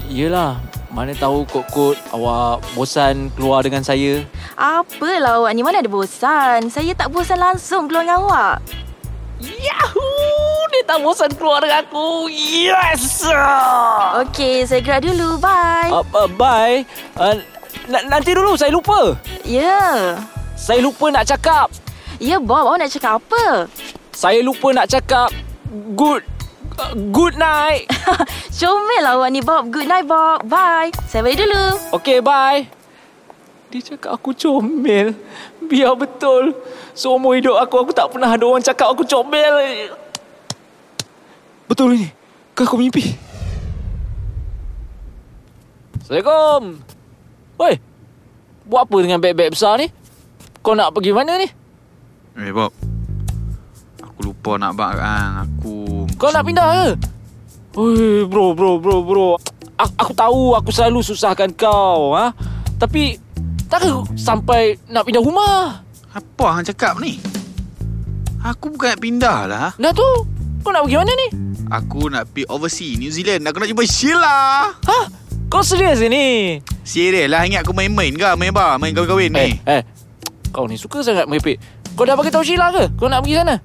[0.05, 0.61] Yelah,
[0.93, 4.29] mana tahu kot-kot awak bosan keluar dengan saya.
[4.61, 6.69] Apalah awak ni mana ada bosan.
[6.69, 8.57] Saya tak bosan langsung keluar dengan awak.
[9.43, 10.69] Yahoo!
[10.71, 12.29] Dia tak bosan keluar dengan aku.
[12.31, 13.25] Yes!
[14.23, 15.41] Okey, saya gerak dulu.
[15.41, 15.91] Bye.
[15.91, 16.85] Uh, uh, bye.
[17.17, 17.41] Uh,
[17.89, 19.17] n- nanti dulu, saya lupa.
[19.43, 20.15] Ya.
[20.55, 21.73] Saya lupa nak cakap.
[22.23, 22.71] Ya, Bob.
[22.71, 23.67] Awak nak cakap apa?
[24.15, 25.33] Saya lupa nak cakap
[25.97, 26.23] good
[26.79, 27.89] uh, good night.
[28.59, 29.69] Comel lah awak ni, Bob.
[29.69, 30.47] Good night, Bob.
[30.47, 30.95] Bye.
[31.11, 31.65] Saya balik dulu.
[31.99, 32.69] Okay, bye.
[33.73, 35.17] Dia cakap aku comel.
[35.65, 36.53] Biar betul.
[36.93, 39.89] Seumur hidup aku, aku tak pernah ada orang cakap aku comel.
[41.65, 42.13] Betul ini?
[42.53, 43.17] Ke aku mimpi?
[46.05, 46.85] Assalamualaikum.
[47.57, 47.75] Woi.
[48.69, 49.89] Buat apa dengan beg-beg besar ni?
[50.61, 51.49] Kau nak pergi mana ni?
[52.39, 52.71] Eh Bob
[53.99, 55.82] Aku lupa nak bak kan Aku
[56.17, 56.87] Kau nak pindah ke?
[57.79, 59.29] Oi, bro, bro, bro, bro.
[59.81, 62.31] Aku, aku tahu aku selalu susahkan kau, ha?
[62.77, 63.17] Tapi
[63.67, 65.81] tak sampai nak pindah rumah.
[66.13, 67.17] Apa hang cakap ni?
[68.43, 70.05] Aku bukan nak pindah lah Dah tu,
[70.67, 71.29] kau nak pergi mana ni?
[71.71, 74.99] Aku nak pergi overseas New Zealand Aku nak jumpa Sheila Ha?
[75.47, 76.59] Kau serius ni?
[76.83, 79.83] Serius lah Ingat aku main-main ke Main bar Main kahwin-kahwin Eh, ni eh.
[80.53, 81.57] Kau ni suka sangat merepek.
[81.97, 82.93] Kau dah bagi tahu Sheila ke?
[83.01, 83.57] Kau nak pergi sana?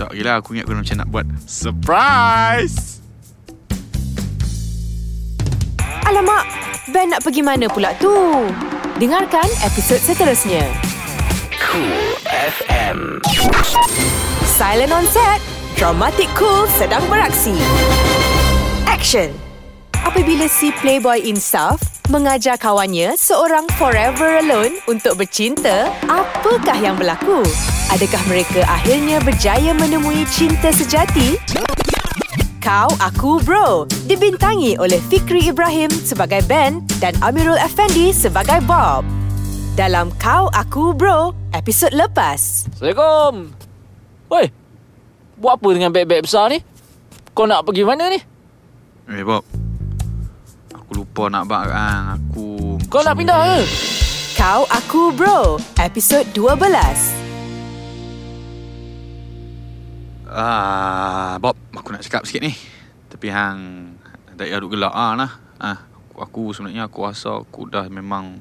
[0.00, 3.04] Tak gila aku ingat aku macam nak buat Surprise
[6.08, 6.48] Alamak,
[6.88, 8.08] Ben nak pergi mana pula tu?
[8.96, 10.64] Dengarkan episod seterusnya.
[11.60, 13.20] Cool FM.
[14.56, 15.38] Silent on set.
[15.76, 17.54] Dramatic Cool sedang beraksi.
[18.88, 19.30] Action!
[20.00, 27.46] Apabila si Playboy Insaf mengajar kawannya seorang forever alone untuk bercinta, apakah yang berlaku?
[27.94, 31.38] Adakah mereka akhirnya berjaya menemui cinta sejati?
[32.58, 39.06] Kau Aku Bro dibintangi oleh Fikri Ibrahim sebagai Ben dan Amirul Effendi sebagai Bob.
[39.78, 42.66] Dalam Kau Aku Bro, episod lepas.
[42.74, 43.54] Assalamualaikum.
[44.28, 44.46] Woi.
[45.40, 46.58] Buat apa dengan beg-beg besar ni?
[47.32, 48.18] Kau nak pergi mana ni?
[49.08, 49.59] Eh Bob
[51.10, 53.66] Lupa nak kan Aku Kau nak pindah ke?
[54.38, 56.70] Kau Aku Bro, episod 12.
[60.30, 62.54] Ah, Bob, aku nak cakap sikit ni.
[63.10, 63.58] Tapi hang
[64.38, 65.32] tak payah duk gelak ah nah.
[65.58, 68.38] Ah, aku, aku sebenarnya aku rasa aku dah memang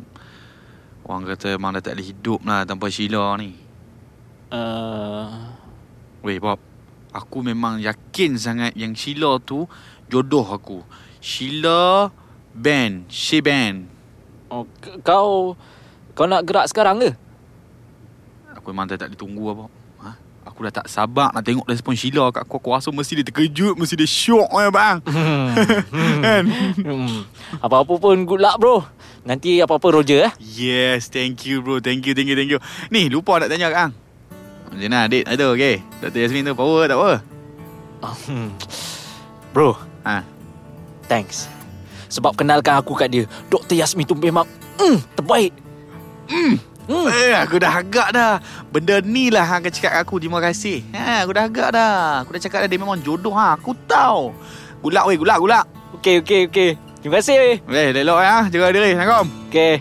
[1.10, 3.58] orang kata memang dah tak boleh hidup lah tanpa Sheila ni.
[4.54, 5.26] Uh,
[6.22, 6.62] Weh Bob,
[7.18, 9.66] aku memang yakin sangat yang Sheila tu
[10.06, 10.86] jodoh aku.
[11.18, 12.14] Sheila
[12.60, 13.88] Ben, she Ben.
[14.52, 14.68] oh,
[15.00, 15.56] kau
[16.12, 17.16] kau nak gerak sekarang ke?
[18.52, 19.72] Aku memang dah tak ditunggu Bob.
[20.04, 20.12] Ha?
[20.44, 22.60] Aku dah tak sabar nak tengok respon Sheila kat aku.
[22.60, 24.98] Aku rasa mesti dia terkejut, mesti dia syok ya bang.
[26.20, 26.44] Kan?
[26.80, 27.24] Hmm.
[27.64, 28.84] Apa-apa pun good luck bro.
[29.24, 30.34] Nanti apa-apa Roger eh.
[30.42, 31.80] Yes, thank you bro.
[31.80, 32.60] Thank you, thank you, thank you.
[32.92, 33.92] Ni, lupa nak tanya kang.
[34.68, 35.80] Macam mana adik ada okey?
[36.04, 36.20] Dr.
[36.20, 37.14] Yasmin tu power tak apa?
[39.56, 40.22] Bro, Ha.
[41.08, 41.48] thanks.
[42.10, 43.24] Sebab kenalkan aku kat dia.
[43.54, 43.78] Dr.
[43.78, 44.50] Yasmin tu memang
[44.82, 45.54] mm, terbaik.
[46.30, 46.58] Hmm.
[46.90, 48.42] Eh, aku dah agak dah.
[48.74, 50.82] Benda ni lah hang akan cakap aku terima kasih.
[50.98, 52.26] Ha, aku dah agak dah.
[52.26, 53.54] Aku dah cakap dah dia memang jodoh ha.
[53.54, 54.34] Aku tahu.
[54.82, 55.66] Gulak weh, gulak, gulak.
[56.02, 56.70] Okey, okey, okey.
[57.06, 57.56] Terima kasih weh.
[57.62, 58.36] Eh, elok ya.
[58.50, 58.98] Jaga diri.
[58.98, 59.28] Assalamualaikum.
[59.54, 59.76] Okey.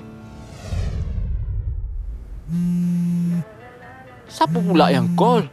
[4.29, 5.49] Siapa pula yang call?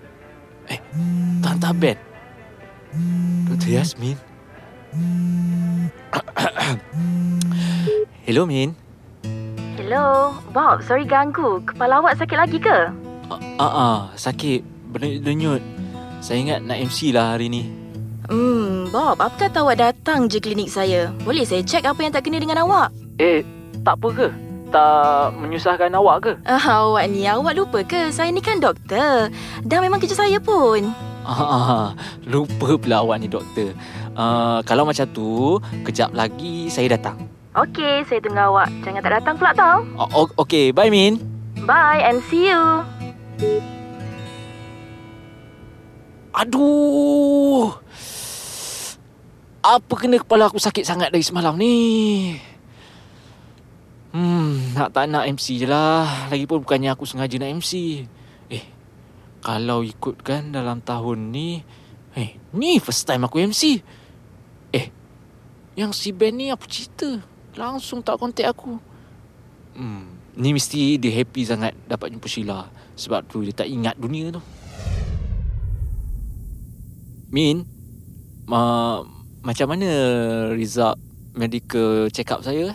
[0.68, 0.80] Eh,
[1.40, 1.98] Tante Ben.
[3.48, 3.80] Dr.
[3.80, 4.35] Yasmin.
[8.26, 8.76] Hello, Min.
[9.76, 10.82] Hello, Bob.
[10.82, 11.62] Sorry ganggu.
[11.68, 12.90] Kepala awak sakit lagi ke?
[13.30, 14.64] Ah, ah, ah, sakit.
[14.96, 15.62] Berdenyut.
[16.24, 17.64] Saya ingat nak MC lah hari ni.
[18.26, 21.14] Hmm, Bob, apa kata awak datang je klinik saya?
[21.22, 22.90] Boleh saya cek apa yang tak kena dengan awak?
[23.22, 23.46] Eh,
[23.86, 24.28] tak apa ke?
[24.74, 26.34] Tak menyusahkan awak ke?
[26.50, 28.10] Ah, awak ni, awak lupa ke?
[28.10, 29.30] Saya ni kan doktor.
[29.62, 30.90] Dan memang kerja saya pun.
[31.26, 33.78] Ah, lupa pula awak ni doktor.
[34.16, 37.20] Uh, kalau macam tu, kejap lagi saya datang.
[37.56, 38.72] Okey, saya tunggu awak.
[38.84, 39.78] Jangan tak datang pula tau.
[39.96, 41.20] Oh, okay, bye Min.
[41.64, 42.64] Bye and see you.
[46.36, 47.72] Aduh.
[49.64, 51.76] Apa kena kepala aku sakit sangat dari semalam ni?
[54.16, 56.32] Hmm, nak tak nak MC je lah.
[56.32, 58.04] Lagipun bukannya aku sengaja nak MC.
[58.52, 58.64] Eh,
[59.44, 61.64] kalau ikutkan dalam tahun ni...
[62.16, 63.80] Eh, ni first time aku MC.
[65.76, 67.20] Yang si Ben ni apa cerita?
[67.60, 68.80] Langsung tak kontak aku.
[69.76, 70.08] Hmm,
[70.40, 72.72] ni mesti dia happy sangat dapat jumpa Sheila.
[72.96, 74.40] Sebab tu dia tak ingat dunia tu.
[77.28, 77.68] Min,
[78.48, 79.04] uh,
[79.44, 79.90] macam mana
[80.56, 80.96] result
[81.36, 82.72] medical check up saya?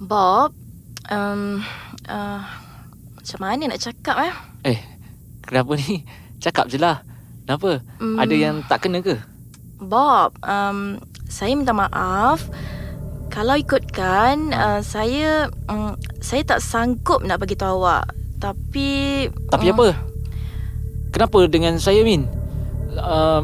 [0.00, 0.56] Bob,
[1.12, 1.60] um,
[2.08, 2.40] uh,
[3.20, 4.34] macam mana nak cakap eh?
[4.72, 4.80] Eh,
[5.44, 6.08] kenapa ni?
[6.40, 7.04] Cakap je lah.
[7.44, 7.84] Kenapa?
[8.00, 8.16] Hmm.
[8.16, 9.20] Ada yang tak kena ke?
[9.76, 10.96] Bob, um,
[11.32, 12.44] saya minta maaf.
[13.32, 18.12] Kalau ikutkan, uh, saya um, saya tak sanggup nak bagi tahu awak.
[18.36, 19.86] Tapi Tapi mm, apa?
[21.08, 22.28] Kenapa dengan saya, Min?
[22.92, 23.40] Uh,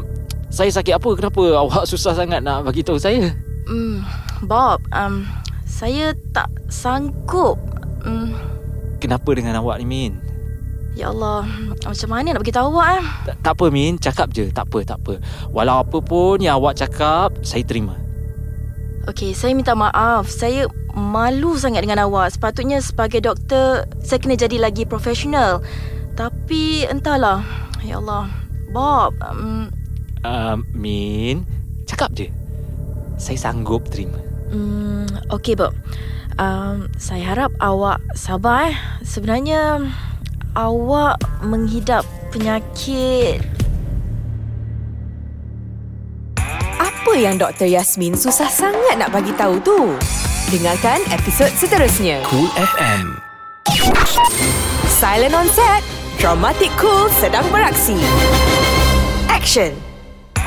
[0.53, 1.09] saya sakit apa?
[1.17, 3.33] Kenapa awak susah sangat nak bagi tahu saya?
[3.65, 4.05] Mm,
[4.45, 5.25] Bob, um,
[5.65, 7.57] saya tak sanggup.
[8.05, 8.37] Mm,
[9.01, 10.28] Kenapa dengan awak ni, Min?
[10.99, 11.47] Ya Allah,
[11.79, 13.03] macam mana nak bagi tahu awak eh?
[13.31, 13.95] Tak, tak apa, Min.
[13.95, 14.51] Cakap je.
[14.51, 15.13] Tak apa, tak apa.
[15.55, 17.95] Walau apa pun yang awak cakap, saya terima.
[19.07, 20.27] Okey, saya minta maaf.
[20.27, 22.35] Saya malu sangat dengan awak.
[22.35, 25.63] Sepatutnya sebagai doktor, saya kena jadi lagi profesional.
[26.19, 27.39] Tapi entahlah.
[27.79, 28.27] Ya Allah.
[28.69, 29.71] Bob, um,
[30.19, 31.47] Uh, Min,
[31.87, 32.27] cakap je.
[33.15, 34.19] Saya sanggup terima.
[34.51, 35.71] um, okey Bob.
[36.35, 38.75] Um, saya harap awak sabar eh.
[38.99, 39.79] Sebenarnya
[40.57, 43.41] awak menghidap penyakit
[46.79, 47.65] Apa yang Dr.
[47.65, 49.97] Yasmin susah sangat nak bagi tahu tu?
[50.53, 52.21] Dengarkan episod seterusnya.
[52.29, 53.17] Cool FM.
[54.85, 55.81] Silent on set.
[56.21, 57.97] Dramatic Cool sedang beraksi.
[59.25, 59.88] Action.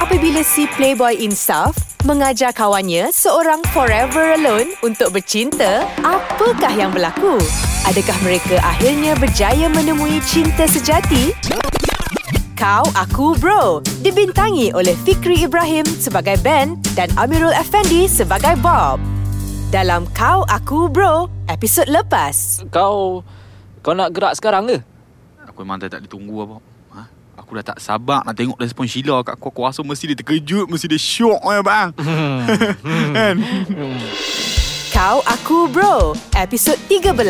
[0.00, 1.76] Apabila si Playboy Insaf
[2.08, 7.36] mengajar kawannya seorang forever alone untuk bercinta, apakah yang berlaku?
[7.84, 11.36] Adakah mereka akhirnya berjaya menemui cinta sejati?
[12.56, 19.02] Kau Aku Bro dibintangi oleh Fikri Ibrahim sebagai Ben dan Amirul Effendi sebagai Bob.
[19.74, 22.64] Dalam Kau Aku Bro, episod lepas.
[22.72, 23.26] Kau
[23.82, 24.78] kau nak gerak sekarang ke?
[25.50, 26.71] Aku memang tak, tak ditunggu apa.
[27.52, 29.52] Aku dah tak sabar nak tengok respon Sheila kat aku.
[29.52, 31.92] Aku rasa mesti dia terkejut, mesti dia syok ya bang.
[33.12, 33.36] kan?
[34.88, 37.28] Kau Aku Bro, episod 13.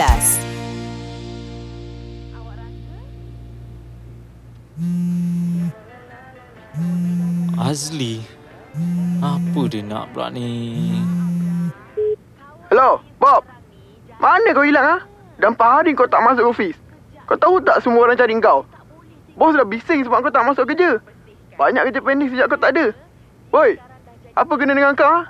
[7.59, 8.23] Azli.
[9.19, 11.03] Apa dia nak pula ni?
[12.71, 13.43] Hello, Bob.
[14.23, 14.97] Mana kau hilang ha?
[15.43, 16.79] Dah empat hari kau tak masuk office.
[17.27, 18.63] Kau tahu tak semua orang cari kau?
[19.43, 21.03] Bos dah bising sebab kau tak masuk kerja.
[21.59, 22.95] Banyak kerja pending sejak kau tak ada.
[23.51, 23.75] Woi,
[24.39, 25.27] apa kena dengan kau ha?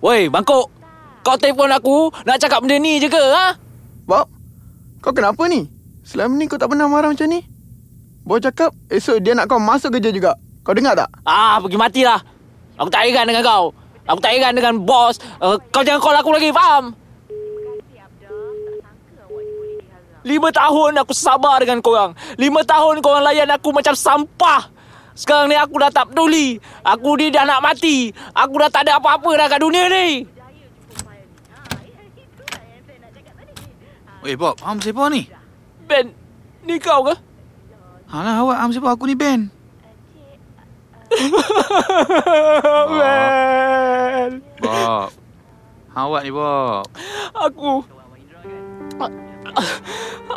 [0.00, 0.72] Woi, bangkok.
[1.20, 3.52] Kau telefon aku nak cakap benda ni je ke, ha?
[4.08, 4.32] Bob,
[5.04, 5.68] kau kenapa ni?
[6.00, 7.44] Selama ni kau tak pernah marah macam ni.
[8.24, 10.32] Bos cakap esok dia nak kau masuk kerja juga.
[10.64, 11.12] Kau dengar tak?
[11.28, 12.24] Ah, pergi matilah.
[12.80, 13.76] Aku tak heran dengan kau.
[14.08, 15.20] Aku tak heran dengan bos.
[15.44, 16.96] Uh, kau jangan call aku lagi, faham?
[20.22, 22.14] Lima tahun aku sabar dengan korang.
[22.38, 24.70] Lima tahun korang layan aku macam sampah.
[25.12, 26.56] Sekarang ni aku dah tak peduli.
[26.86, 28.14] Aku ni dah nak mati.
[28.32, 30.24] Aku dah tak ada apa-apa dah kat dunia ni.
[34.22, 35.26] Eh Bob, am siapa ni?
[35.90, 36.14] Ben,
[36.62, 37.14] ni kau ke?
[38.06, 39.50] Alah awak am siapa aku ni Ben.
[43.02, 44.30] Ben.
[44.62, 45.10] Bob.
[45.92, 46.86] awak ni, Bob?
[47.34, 47.82] Aku...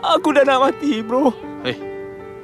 [0.06, 1.34] Aku dah nak mati, bro.
[1.66, 1.74] Eh,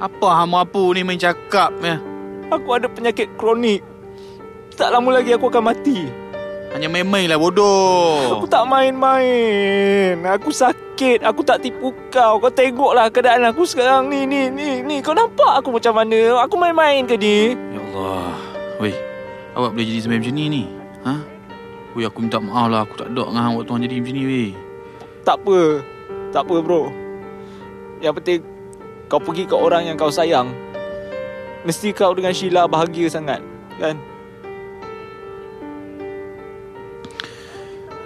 [0.02, 2.02] apa hama apa ni main cakap ya?
[2.50, 3.86] Aku ada penyakit kronik.
[4.74, 6.10] Tak lama lagi aku akan mati.
[6.74, 8.40] Hanya main-main lah bodoh.
[8.40, 10.18] Aku tak main-main.
[10.26, 11.22] Aku sakit.
[11.22, 12.42] Aku tak tipu kau.
[12.42, 14.98] Kau tengoklah keadaan aku sekarang ni, ni, ni, ni.
[15.04, 16.42] Kau nampak aku macam mana?
[16.42, 17.54] Aku main-main ke ni?
[17.54, 18.34] Ya Allah.
[18.80, 18.96] Weh,
[19.54, 20.62] awak boleh jadi sampai macam ni ni?
[21.04, 21.14] Ha?
[21.94, 22.80] Weh, aku minta maaf lah.
[22.88, 24.50] Aku tak dok dengan awak tuan jadi macam ni, weh.
[25.22, 25.60] Tak apa.
[26.32, 27.01] Tak apa, bro.
[28.02, 28.40] Yang penting,
[29.06, 30.50] kau pergi ke orang yang kau sayang.
[31.62, 33.38] Mesti kau dengan Sheila bahagia sangat.
[33.78, 33.94] Kan?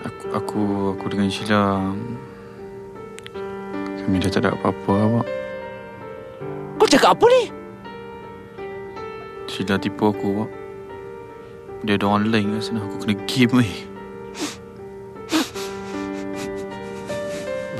[0.05, 1.81] Aku, aku, aku dengan Sheila...
[4.05, 5.27] Kami dah tak ada apa-apa, awak.
[6.77, 7.43] Kau cakap apa ni?
[9.49, 10.51] Sheila tipu aku, awak.
[11.89, 12.85] Dia ada orang lain kat sana.
[12.85, 13.75] Aku kena game, weh.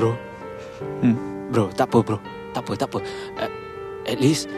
[0.01, 0.17] Bro.
[1.05, 1.36] Hmm.
[1.51, 2.19] Bro, tak apa, bro.
[2.51, 2.99] Tak apa, tak apa.
[3.39, 3.51] Uh,
[4.07, 4.51] at least,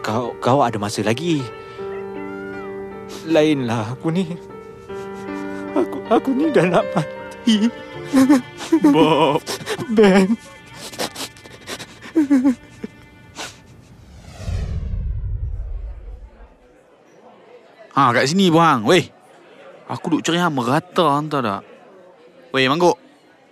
[0.00, 1.44] kau kau ada masa lagi.
[3.28, 4.24] Lainlah aku ni.
[5.76, 7.68] Aku aku ni dah nak mati.
[8.94, 9.42] Bob.
[9.92, 10.34] Ben.
[17.90, 18.80] Ha, kat sini bang.
[18.88, 19.04] Weh.
[19.90, 21.62] Aku duk cari hang merata hantar tak?
[22.54, 22.96] Weh, Mangguk.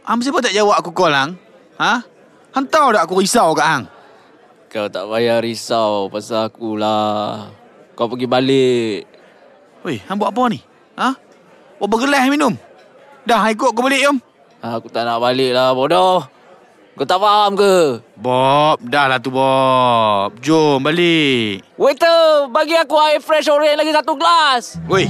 [0.06, 1.36] Hang siapa tak jawab aku call hang?
[1.76, 2.17] Ha?
[2.58, 3.84] Hang tahu tak aku risau kat hang?
[4.66, 7.54] Kau tak payah risau pasal aku lah.
[7.94, 9.06] Kau pergi balik.
[9.86, 10.58] Weh, hang buat apa ni?
[10.98, 11.14] Ha?
[11.78, 12.58] Berapa gelas minum?
[13.22, 14.18] Dah, hang ikut aku balik, jom.
[14.58, 16.26] Aku tak nak balik lah, bodoh.
[16.98, 18.02] Kau tak faham ke?
[18.18, 20.34] Bob, dah lah tu Bob.
[20.42, 21.62] Jom balik.
[21.78, 24.82] Waiter, bagi aku air fresh orange lagi satu gelas.
[24.90, 25.06] Weh,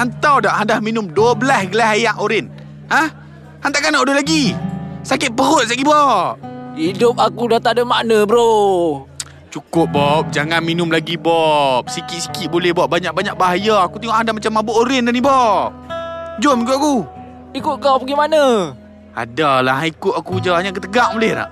[0.00, 2.48] hang tahu tak hang dah minum 12 gelas air oren?
[2.88, 3.04] Ha?
[3.60, 4.56] Hang takkan nak order lagi?
[5.04, 6.49] Sakit perut lagi, Bob.
[6.80, 9.04] Hidup aku dah tak ada makna, bro.
[9.52, 14.54] Cukup Bob Jangan minum lagi Bob Sikit-sikit boleh Bob Banyak-banyak bahaya Aku tengok anda macam
[14.54, 15.74] mabuk oren dah ni Bob
[16.38, 16.96] Jom ikut aku
[17.58, 18.70] Ikut kau pergi mana?
[19.10, 21.50] Adalah ikut aku je Hanya ketegak boleh tak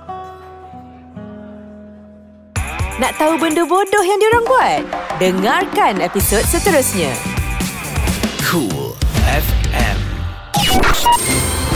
[3.02, 4.80] Nak tahu benda bodoh yang diorang buat?
[5.22, 7.14] Dengarkan episod seterusnya.
[8.42, 9.98] Cool FM.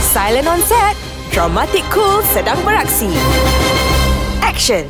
[0.03, 1.12] Silent on set.
[1.33, 3.09] Dramatic Cool sedang beraksi.
[4.45, 4.85] Action.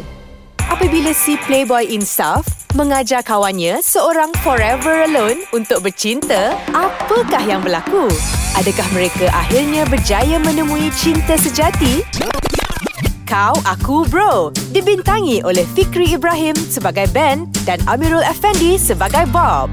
[0.68, 2.44] Apabila si Playboy Insaf
[2.76, 8.12] mengajar kawannya seorang forever alone untuk bercinta, apakah yang berlaku?
[8.60, 12.04] Adakah mereka akhirnya berjaya menemui cinta sejati?
[13.24, 19.72] Kau Aku Bro dibintangi oleh Fikri Ibrahim sebagai Ben dan Amirul Effendi sebagai Bob.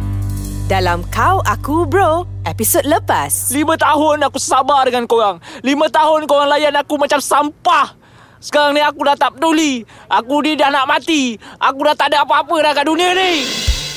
[0.71, 3.53] Dalam Kau Aku Bro, episod lepas.
[3.53, 5.41] Lima tahun aku sabar dengan korang.
[5.61, 7.97] Lima tahun korang layan aku macam sampah.
[8.41, 9.85] Sekarang ni aku dah tak peduli.
[10.09, 11.37] Aku ni dah nak mati.
[11.61, 13.45] Aku dah tak ada apa-apa dah kat dunia ni.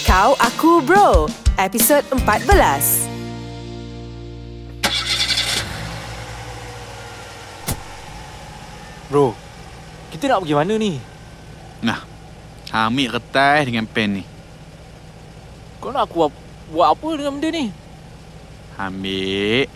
[0.04, 3.08] Kau Aku Bro, episod 14.
[9.08, 9.38] Bro,
[10.12, 10.98] kita nak pergi mana ni?
[11.86, 12.02] Nah
[12.74, 14.24] Ambil kertas dengan pen ni
[15.78, 16.42] Kau nak aku buat-
[16.74, 17.66] buat apa dengan benda ni?
[18.76, 19.70] Ambil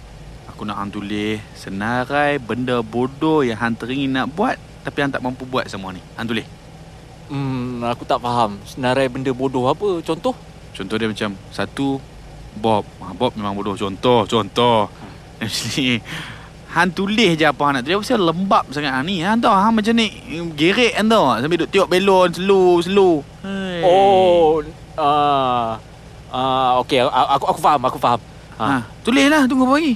[0.48, 5.20] Aku nak hang tulis Senarai benda bodoh yang hang teringin nak buat Tapi hang tak
[5.20, 6.48] mampu buat semua ni Hang tulis
[7.28, 8.56] Hmm, aku tak faham.
[8.64, 10.00] Senarai benda bodoh apa?
[10.00, 10.32] Contoh?
[10.72, 12.00] Contoh dia macam Satu
[12.56, 14.88] Bob ha, Bob memang bodoh Contoh Contoh
[15.44, 16.00] Actually
[16.72, 20.08] Han tulis je apa nak tulis Pasal lembab sangat ni Han tahu hang macam ni
[20.56, 23.84] Gerek kan tau Sambil duk tiup belon Slow Slow hey.
[23.84, 24.64] Oh,
[24.96, 25.78] ah,
[26.30, 27.04] ah, okey.
[27.04, 28.18] a- Aku aku faham, aku faham.
[28.58, 28.86] Ha.
[29.06, 29.94] Tulis lah Tunggu apa lagi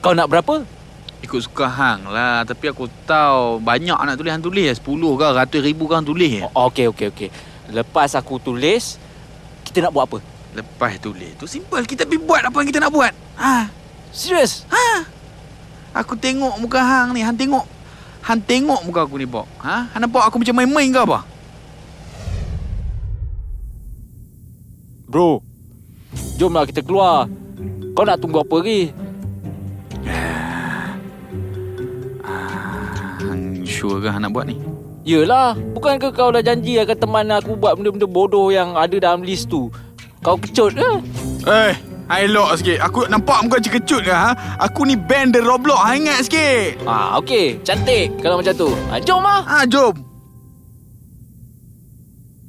[0.00, 0.62] Kau nak berapa?
[1.24, 5.60] Ikut suka hang lah Tapi aku tahu Banyak nak tulis Hang tulis 10 ke Ratus
[5.62, 7.28] ribu ke hang tulis Oh, okey, okey, okey.
[7.66, 9.02] Lepas aku tulis,
[9.66, 10.18] kita nak buat apa?
[10.54, 13.68] Lepas tulis tu simple Kita pergi buat apa yang kita nak buat Ha
[14.14, 14.64] Serius?
[14.70, 15.04] Ha
[15.98, 17.66] Aku tengok muka hang ni Hang tengok
[18.22, 21.26] Hang tengok muka aku ni Bob Ha Hang nampak aku macam main-main ke apa
[25.06, 25.38] Bro,
[26.36, 27.26] jomlah kita keluar.
[27.96, 28.92] Kau nak tunggu apa lagi?
[33.24, 34.60] Hang sure ke nak buat ni
[35.06, 39.48] Yelah, bukankah kau dah janji akan teman aku buat benda-benda bodoh yang ada dalam list
[39.48, 39.72] tu?
[40.20, 40.90] Kau kecut ke?
[41.46, 41.72] Eh
[42.06, 44.30] Hang elok sikit Aku nampak muka macam kecut ke ha
[44.62, 47.62] Aku ni band The Roblox Hang ingat sikit Ah, okey.
[47.62, 48.70] Cantik kalau macam tu.
[48.90, 49.42] Ah, jom lah.
[49.46, 49.94] Ha jom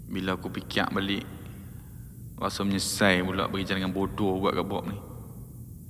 [0.10, 1.37] Bila aku fikir balik
[2.38, 4.98] Rasa menyesal pula bagi jalan bodoh buat kat Bob ni.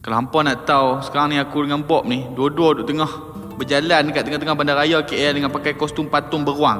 [0.07, 3.11] Kalau hampa nak tahu Sekarang ni aku dengan Bob ni Dua-dua duduk tengah
[3.59, 6.79] Berjalan dekat tengah-tengah bandaraya KL Dengan pakai kostum patung beruang.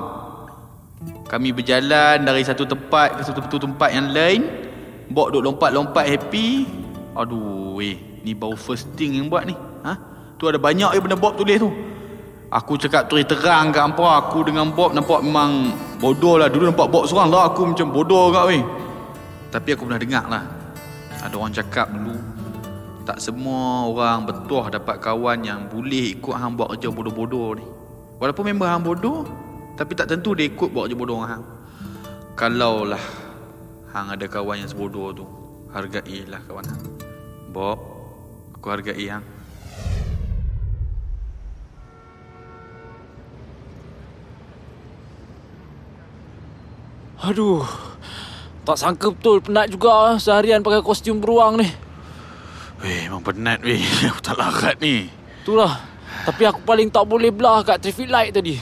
[1.28, 4.47] Kami berjalan dari satu tempat Ke satu tempat yang lain
[5.11, 6.63] Bob duduk lompat-lompat happy.
[7.20, 9.59] Aduh weh Ni baru first thing yang buat ni.
[9.84, 9.93] Ha?
[10.39, 11.68] Tu ada banyak je benda Bob tulis tu.
[12.47, 16.47] Aku cakap terus terang kat hampa Aku dengan Bob nampak memang Bodoh lah.
[16.47, 18.86] Dulu nampak Bob seorang lah Aku macam bodoh kat weh
[19.48, 20.43] Tapi aku pernah dengar lah
[21.24, 22.38] Ada orang cakap dulu
[23.08, 27.64] tak semua orang betul dapat kawan yang boleh ikut hang buat kerja bodoh-bodoh ni.
[28.20, 29.24] Walaupun member hang bodoh,
[29.80, 31.39] tapi tak tentu dia ikut buat kerja bodoh hang.
[32.36, 33.00] Kalaulah
[33.95, 35.24] hang ada kawan yang sebodoh tu,
[35.72, 36.84] hargailah kawan hang.
[37.56, 37.80] Bob,
[38.60, 39.24] aku hargai hang.
[47.24, 47.64] Aduh.
[48.68, 51.72] Tak sangka betul penat juga seharian pakai kostum beruang ni.
[52.84, 53.80] Weh, memang penat weh.
[54.11, 55.07] Aku tak larat ni.
[55.47, 55.80] Itulah.
[56.28, 58.59] Tapi aku paling tak boleh belah kat traffic light tadi.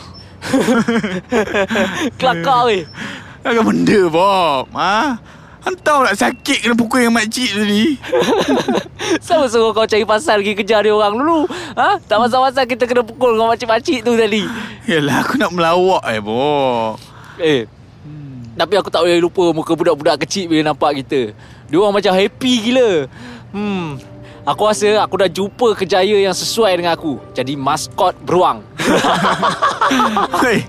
[2.21, 2.85] Kelakar weh.
[3.41, 4.69] Agak benda, Bob.
[4.77, 5.17] Ha?
[5.65, 7.97] Hang tahu tak sakit kena pukul yang makcik tadi?
[9.25, 11.49] Siapa suruh kau cari pasal pergi kejar dia orang dulu?
[11.73, 11.97] Ha?
[12.05, 14.45] Tak pasal-pasal kita kena pukul dengan makcik-makcik tu tadi.
[14.85, 17.01] Yalah, aku nak melawak eh, Bob.
[17.41, 17.65] Eh,
[18.55, 21.35] tapi aku tak boleh lupa muka budak-budak kecil bila nampak kita.
[21.67, 22.91] Dia orang macam happy gila.
[23.51, 23.99] Hmm.
[24.45, 27.19] Aku rasa aku dah jumpa kejaya yang sesuai dengan aku.
[27.35, 28.61] Jadi maskot beruang.
[30.45, 30.63] Hei,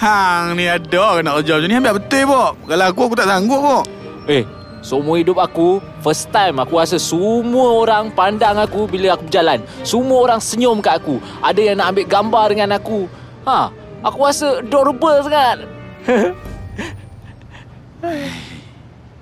[0.00, 1.76] hang ni ada nak kerja macam ni?
[1.76, 2.52] Ambil betul, Bob.
[2.64, 3.84] Kalau aku, aku tak sanggup, Bob.
[4.32, 4.48] eh,
[4.80, 9.60] seumur hidup aku, first time aku rasa semua orang pandang aku bila aku berjalan.
[9.84, 11.20] Semua orang senyum kat aku.
[11.44, 13.12] Ada yang nak ambil gambar dengan aku.
[13.44, 13.68] Ha,
[14.02, 15.68] aku rasa adorable sangat.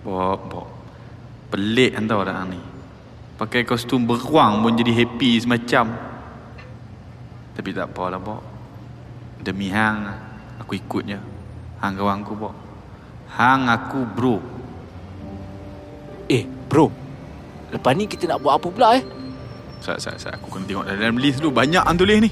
[0.05, 0.68] Bob, Bob.
[1.49, 2.61] Pelik kan tau orang ni.
[3.37, 5.87] Pakai kostum beruang pun jadi happy semacam.
[7.57, 8.45] Tapi tak apalah, Bob.
[9.41, 10.09] Demi hang,
[10.61, 11.20] aku ikut je.
[11.81, 12.57] Hang kawan aku, Bob.
[13.37, 14.37] Hang aku bro.
[16.31, 16.89] Eh, bro.
[17.72, 19.05] Lepas ni kita nak buat apa pula eh?
[19.85, 20.33] Sat, sat, sat.
[20.41, 21.61] Aku kena tengok dalam list dulu.
[21.61, 22.31] Banyak hang tulis ni.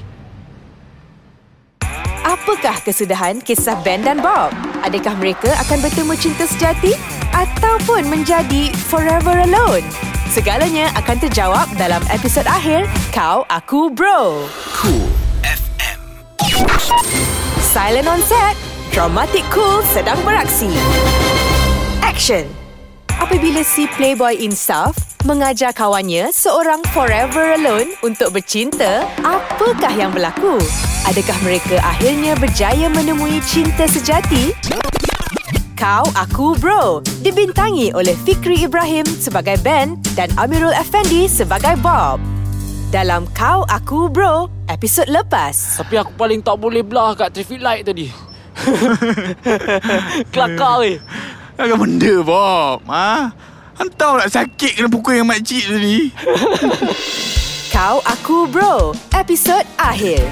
[2.35, 4.51] Apakah kesudahan kisah Ben dan Bob?
[4.83, 6.91] Adakah mereka akan bertemu cinta sejati
[7.31, 9.87] ataupun menjadi forever alone?
[10.27, 14.51] Segalanya akan terjawab dalam episod akhir Kau Aku Bro.
[14.75, 15.07] Cool
[15.47, 15.99] FM.
[17.71, 18.59] Silent on set,
[18.91, 20.67] dramatic cool sedang beraksi.
[22.03, 22.43] Action.
[23.15, 30.61] Apabila si playboy insaf mengajar kawannya seorang forever alone untuk bercinta, apakah yang berlaku?
[31.09, 34.53] Adakah mereka akhirnya berjaya menemui cinta sejati?
[35.73, 42.21] Kau Aku Bro dibintangi oleh Fikri Ibrahim sebagai Ben dan Amirul Effendi sebagai Bob.
[42.93, 45.81] Dalam Kau Aku Bro, episod lepas.
[45.81, 48.13] Tapi aku paling tak boleh belah kat traffic light tadi.
[50.31, 51.01] Kelakar weh.
[51.57, 52.85] Agak benda, Bob.
[52.87, 53.33] Ha?
[53.75, 56.07] Hang tahu tak sakit kena pukul yang makcik tadi?
[57.75, 60.23] Kau Aku Bro, episod akhir.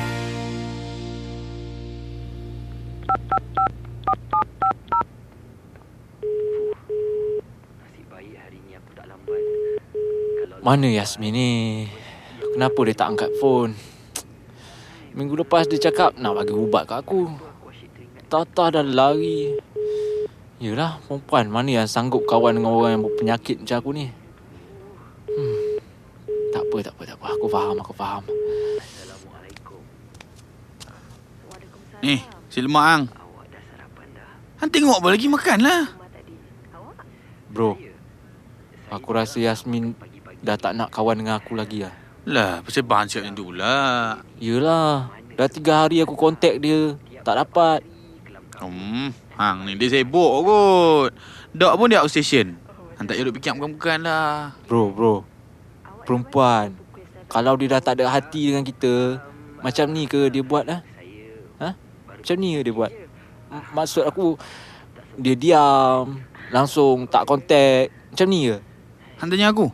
[10.63, 11.51] Mana Yasmin ni?
[12.55, 13.75] Kenapa dia tak angkat phone?
[15.11, 17.27] Minggu lepas dia cakap nak bagi ubat kat aku.
[18.31, 19.59] Tata dah lari.
[20.63, 24.07] Yelah, perempuan mana yang sanggup kawan dengan orang yang berpenyakit macam aku ni?
[25.27, 25.75] Hmm.
[26.55, 27.25] Tak apa, tak apa, tak apa.
[27.35, 28.23] Aku faham, aku faham.
[31.99, 33.03] Ni, si lemak hang.
[34.63, 35.83] Hang tengok apa lagi makan lah.
[37.51, 37.75] Bro,
[38.87, 39.91] aku rasa Yasmin
[40.39, 41.91] dah tak nak kawan dengan aku lagi lah.
[42.23, 43.75] Lah, pasal bahan siap macam tu pula.
[44.39, 46.95] Yelah, dah tiga hari aku kontak dia.
[47.19, 47.83] Tak dapat.
[48.63, 51.11] Hmm, hang ni dia sibuk kot.
[51.53, 52.57] Dok pun dia outstation.
[52.97, 54.53] Hang tak payah duk fikir bukan-bukan lah.
[54.69, 55.15] Bro, bro.
[56.05, 56.77] Perempuan.
[57.29, 59.17] Kalau dia dah tak ada hati dengan kita,
[59.65, 60.85] macam ni ke dia buat lah?
[61.61, 61.73] Ha?
[62.05, 62.91] Macam ni ke dia buat?
[63.49, 64.37] M- Maksud aku,
[65.17, 66.21] dia diam,
[66.53, 67.89] langsung tak kontak.
[68.13, 68.57] Macam ni ke?
[69.17, 69.71] Hang tanya aku.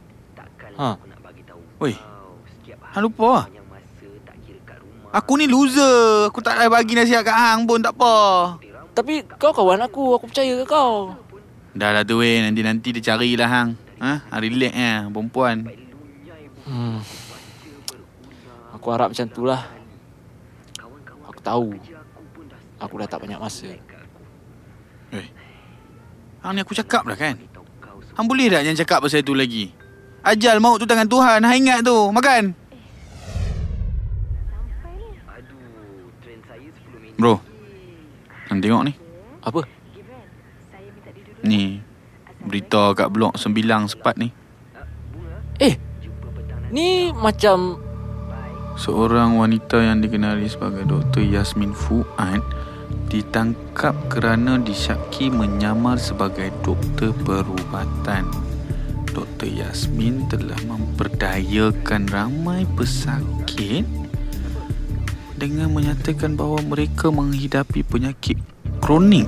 [0.80, 0.96] Ha?
[1.84, 1.94] Oi.
[2.96, 3.46] Hang lupa lah.
[5.10, 6.30] Aku ni loser.
[6.30, 8.16] Aku tak payah bagi nasihat kat hang pun tak apa.
[8.94, 11.16] Tapi kau kawan aku, aku percaya ke kau?
[11.78, 12.42] Dah lah tu weh.
[12.42, 13.70] Nanti-nanti dia carilah hang.
[14.00, 14.12] Ha?
[14.32, 15.56] Hang relax eh, perempuan.
[16.66, 17.00] Hmm.
[18.76, 19.68] Aku harap macam tu lah.
[21.28, 21.68] Aku tahu.
[22.80, 23.68] Aku dah tak banyak masa.
[25.12, 25.28] Eh.
[26.40, 27.36] Hang ni aku cakap dah kan.
[28.16, 29.72] Hang boleh tak jangan cakap pasal tu lagi?
[30.24, 31.40] Ajal maut tu tangan Tuhan.
[31.44, 32.12] Hang ingat tu.
[32.12, 32.56] Makan.
[37.20, 37.49] Bro.
[38.50, 38.94] Hang tengok ni.
[39.46, 39.62] Apa?
[41.46, 41.78] Ni.
[42.42, 44.34] Berita kat blog Sembilang Sepat ni.
[45.62, 45.78] Eh,
[46.74, 47.78] ni macam
[48.80, 51.20] Seorang wanita yang dikenali sebagai Dr.
[51.20, 52.40] Yasmin Fuad
[53.12, 58.24] ditangkap kerana disyaki menyamar sebagai doktor perubatan.
[59.12, 59.52] Dr.
[59.52, 63.84] Yasmin telah memperdayakan ramai pesakit
[65.40, 68.36] dengan menyatakan bahawa mereka menghidapi penyakit
[68.84, 69.26] kronik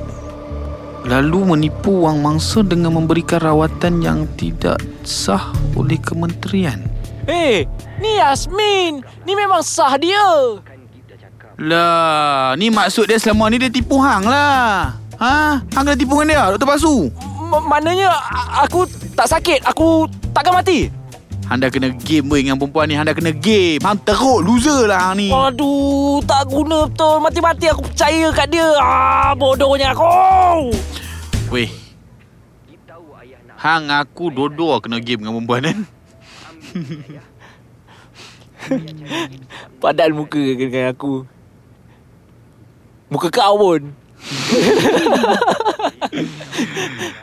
[1.07, 6.77] lalu menipu wang mangsa dengan memberikan rawatan yang tidak sah oleh kementerian.
[7.25, 7.65] Eh,
[7.97, 9.01] ni Yasmin.
[9.25, 10.21] Ni memang sah dia.
[11.61, 14.97] Lah, ni maksud dia selama ni dia tipu hang lah.
[15.21, 15.61] Ha?
[15.61, 17.09] Hang kena tipu dengan dia, doktor palsu.
[17.37, 18.09] M- maknanya
[18.65, 19.61] aku tak sakit.
[19.69, 20.89] Aku takkan mati.
[21.51, 22.95] Hang dah kena game weh dengan perempuan ni.
[22.95, 23.83] Hang dah kena game.
[23.83, 25.27] Hang teruk loser lah hang ni.
[25.35, 27.19] Aduh, tak guna betul.
[27.19, 28.71] Mati-mati aku percaya kat dia.
[28.79, 30.71] Ah, bodohnya aku.
[31.51, 31.67] Weh.
[33.59, 35.79] Hang aku dua-dua kena game dengan perempuan kan.
[39.83, 41.27] Padan muka dengan aku.
[43.11, 43.91] Muka kau pun.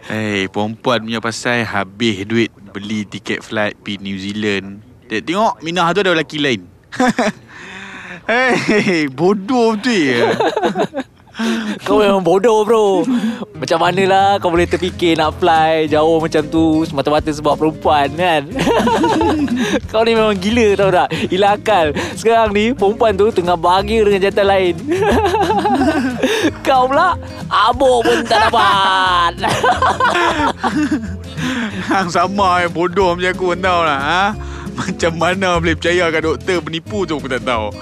[0.08, 2.48] Hey, perempuan punya pasal habis duit
[2.78, 4.82] beli tiket flight pergi New Zealand.
[5.10, 6.62] Dia tengok Minah tu ada lelaki lain.
[8.28, 10.32] hey, bodoh betul ya.
[11.86, 13.06] Kau memang bodoh bro
[13.54, 18.42] Macam manalah kau boleh terfikir nak fly Jauh macam tu Semata-mata sebab perempuan kan
[19.94, 24.26] Kau ni memang gila tau tak Hilang akal Sekarang ni perempuan tu tengah bahagia dengan
[24.26, 24.74] jantan lain
[26.66, 27.14] Kau pula
[27.46, 29.32] Abuk pun tak dapat
[31.88, 34.24] Hang sama yang bodoh macam aku pun tahu lah ha?
[34.78, 37.74] Macam mana boleh percaya kat doktor penipu tu aku tak tahu.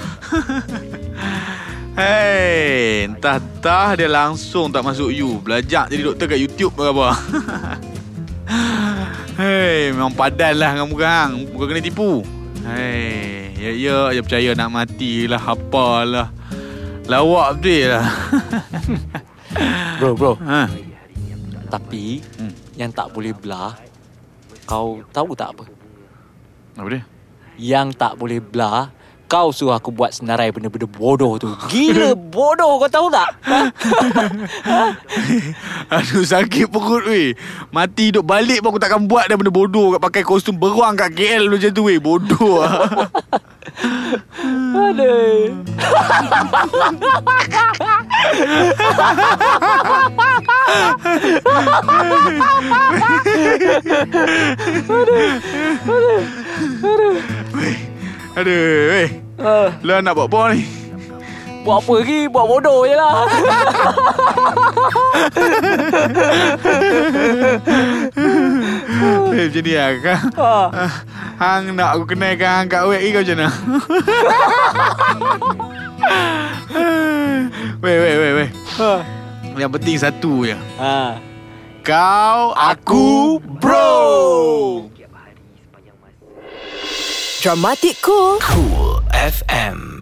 [1.97, 5.41] Hei, entah-entah dia langsung tak masuk you.
[5.41, 7.09] Belajar jadi doktor kat YouTube ke apa?
[9.41, 11.49] Hei, memang padan lah dengan muka hang.
[11.53, 12.20] Muka kena tipu.
[12.65, 16.28] Hei, ya ya je percaya nak mati lah Apalah.
[17.07, 18.07] Lawak betul lah.
[20.01, 20.33] Bro bro.
[20.43, 20.66] Ha?
[21.70, 22.65] Tapi Hmm.
[22.77, 23.73] Yang tak boleh belah
[24.69, 25.65] Kau tahu tak apa
[26.77, 27.03] Apa dia?
[27.57, 28.93] Yang tak boleh belah
[29.27, 31.51] Kau suruh aku buat senarai benda-benda bodoh tu.
[31.66, 33.35] Gila bodoh kau tahu tak?
[35.98, 37.35] Aduh sakit perut weh.
[37.74, 39.98] Mati hidup balik pun aku takkan buat dah benda bodoh.
[39.98, 41.98] Kat pakai kostum beruang kat KL macam tu weh.
[41.98, 42.86] Bodoh lah
[54.86, 56.23] Aduh.
[56.86, 57.19] Aduh
[58.44, 59.08] weh.
[59.40, 60.68] Uh, Lah nak buat apa ni?
[61.64, 62.20] Buat apa lagi?
[62.28, 63.14] Buat bodoh je lah.
[69.36, 70.90] Eh macam ni lah kan Ah.
[71.36, 73.48] Hang nak aku kenalkan hang kat web ni kau macam mana?
[77.76, 78.48] Weh weh weh weh.
[78.80, 79.04] Ah.
[79.56, 80.56] Yang penting satu je.
[80.80, 81.20] Ha.
[81.84, 84.88] Kau Aku Bro
[87.40, 88.38] Dramatic Cool.
[88.40, 89.95] Cool FM